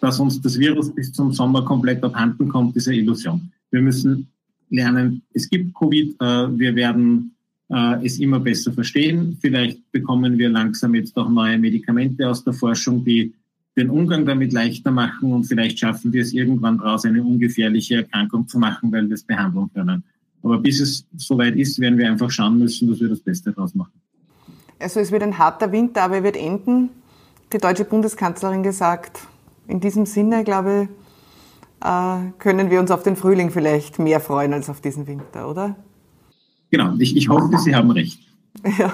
Dass 0.00 0.20
uns 0.20 0.40
das 0.40 0.56
Virus 0.56 0.94
bis 0.94 1.12
zum 1.12 1.32
Sommer 1.32 1.64
komplett 1.64 2.04
abhanden 2.04 2.48
kommt, 2.48 2.76
ist 2.76 2.86
eine 2.86 2.98
Illusion. 2.98 3.50
Wir 3.72 3.82
müssen 3.82 4.28
lernen, 4.70 5.20
es 5.32 5.50
gibt 5.50 5.74
Covid, 5.74 6.14
äh, 6.20 6.58
wir 6.58 6.76
werden 6.76 7.34
äh, 7.70 8.06
es 8.06 8.20
immer 8.20 8.38
besser 8.38 8.72
verstehen. 8.72 9.36
Vielleicht 9.40 9.90
bekommen 9.90 10.38
wir 10.38 10.48
langsam 10.48 10.94
jetzt 10.94 11.16
auch 11.16 11.28
neue 11.28 11.58
Medikamente 11.58 12.28
aus 12.28 12.44
der 12.44 12.52
Forschung, 12.52 13.04
die 13.04 13.34
den 13.76 13.90
Umgang 13.90 14.24
damit 14.24 14.52
leichter 14.52 14.90
machen 14.90 15.32
und 15.32 15.44
vielleicht 15.44 15.78
schaffen 15.78 16.12
wir 16.12 16.22
es 16.22 16.32
irgendwann 16.32 16.78
daraus, 16.78 17.04
eine 17.04 17.22
ungefährliche 17.22 17.96
Erkrankung 17.96 18.46
zu 18.46 18.58
machen, 18.58 18.92
weil 18.92 19.08
wir 19.08 19.14
es 19.14 19.24
behandeln 19.24 19.70
können. 19.74 20.04
Aber 20.42 20.58
bis 20.58 20.80
es 20.80 21.06
soweit 21.16 21.56
ist, 21.56 21.80
werden 21.80 21.98
wir 21.98 22.08
einfach 22.08 22.30
schauen 22.30 22.58
müssen, 22.58 22.88
dass 22.88 23.00
wir 23.00 23.08
das 23.08 23.20
Beste 23.20 23.52
daraus 23.52 23.74
machen. 23.74 23.92
Also 24.78 25.00
es 25.00 25.10
wird 25.10 25.22
ein 25.22 25.38
harter 25.38 25.72
Winter, 25.72 26.02
aber 26.02 26.16
er 26.16 26.22
wird 26.22 26.36
enden. 26.36 26.90
Die 27.52 27.58
deutsche 27.58 27.84
Bundeskanzlerin 27.84 28.62
gesagt. 28.62 29.20
In 29.66 29.80
diesem 29.80 30.04
Sinne, 30.04 30.44
glaube 30.44 30.88
ich, 31.80 31.86
äh, 31.88 32.30
können 32.38 32.70
wir 32.70 32.80
uns 32.80 32.90
auf 32.90 33.02
den 33.02 33.16
Frühling 33.16 33.50
vielleicht 33.50 33.98
mehr 33.98 34.20
freuen 34.20 34.52
als 34.52 34.68
auf 34.68 34.80
diesen 34.80 35.06
Winter, 35.06 35.48
oder? 35.48 35.76
Genau, 36.70 36.94
ich, 36.98 37.16
ich 37.16 37.28
hoffe, 37.28 37.56
Sie 37.58 37.74
haben 37.74 37.90
recht. 37.90 38.20
Ja. 38.78 38.92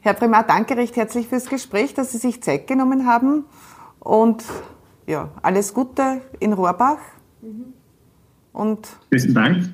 Herr 0.00 0.14
Primar, 0.14 0.44
danke 0.46 0.76
recht 0.76 0.96
herzlich 0.96 1.26
fürs 1.26 1.46
Gespräch, 1.46 1.92
dass 1.92 2.12
Sie 2.12 2.18
sich 2.18 2.40
Zeit 2.40 2.66
genommen 2.66 3.06
haben. 3.06 3.44
Und 4.06 4.44
ja, 5.06 5.30
alles 5.42 5.74
Gute 5.74 6.20
in 6.38 6.52
Rohrbach. 6.52 6.98
Und 8.52 8.88
Besten 9.10 9.34
Dank. 9.34 9.68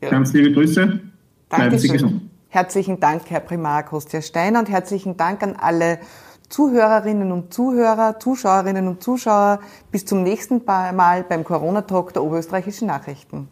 Ja. 0.00 0.08
Ganz 0.08 0.32
liebe 0.32 0.52
Grüße. 0.52 1.00
Bleiben 1.50 1.78
Sie 1.78 1.88
gesund. 1.88 2.22
Herzlichen 2.48 2.98
Dank, 2.98 3.22
Herr 3.28 3.40
Primar 3.40 3.82
Kostja 3.82 4.22
Steiner, 4.22 4.60
und 4.60 4.70
herzlichen 4.70 5.16
Dank 5.16 5.42
an 5.42 5.56
alle 5.56 5.98
Zuhörerinnen 6.48 7.30
und 7.30 7.52
Zuhörer, 7.52 8.18
Zuschauerinnen 8.18 8.88
und 8.88 9.02
Zuschauer. 9.02 9.60
Bis 9.90 10.06
zum 10.06 10.22
nächsten 10.22 10.64
Mal 10.64 11.24
beim 11.24 11.44
Corona-Talk 11.44 12.14
der 12.14 12.22
Oberösterreichischen 12.22 12.88
Nachrichten. 12.88 13.48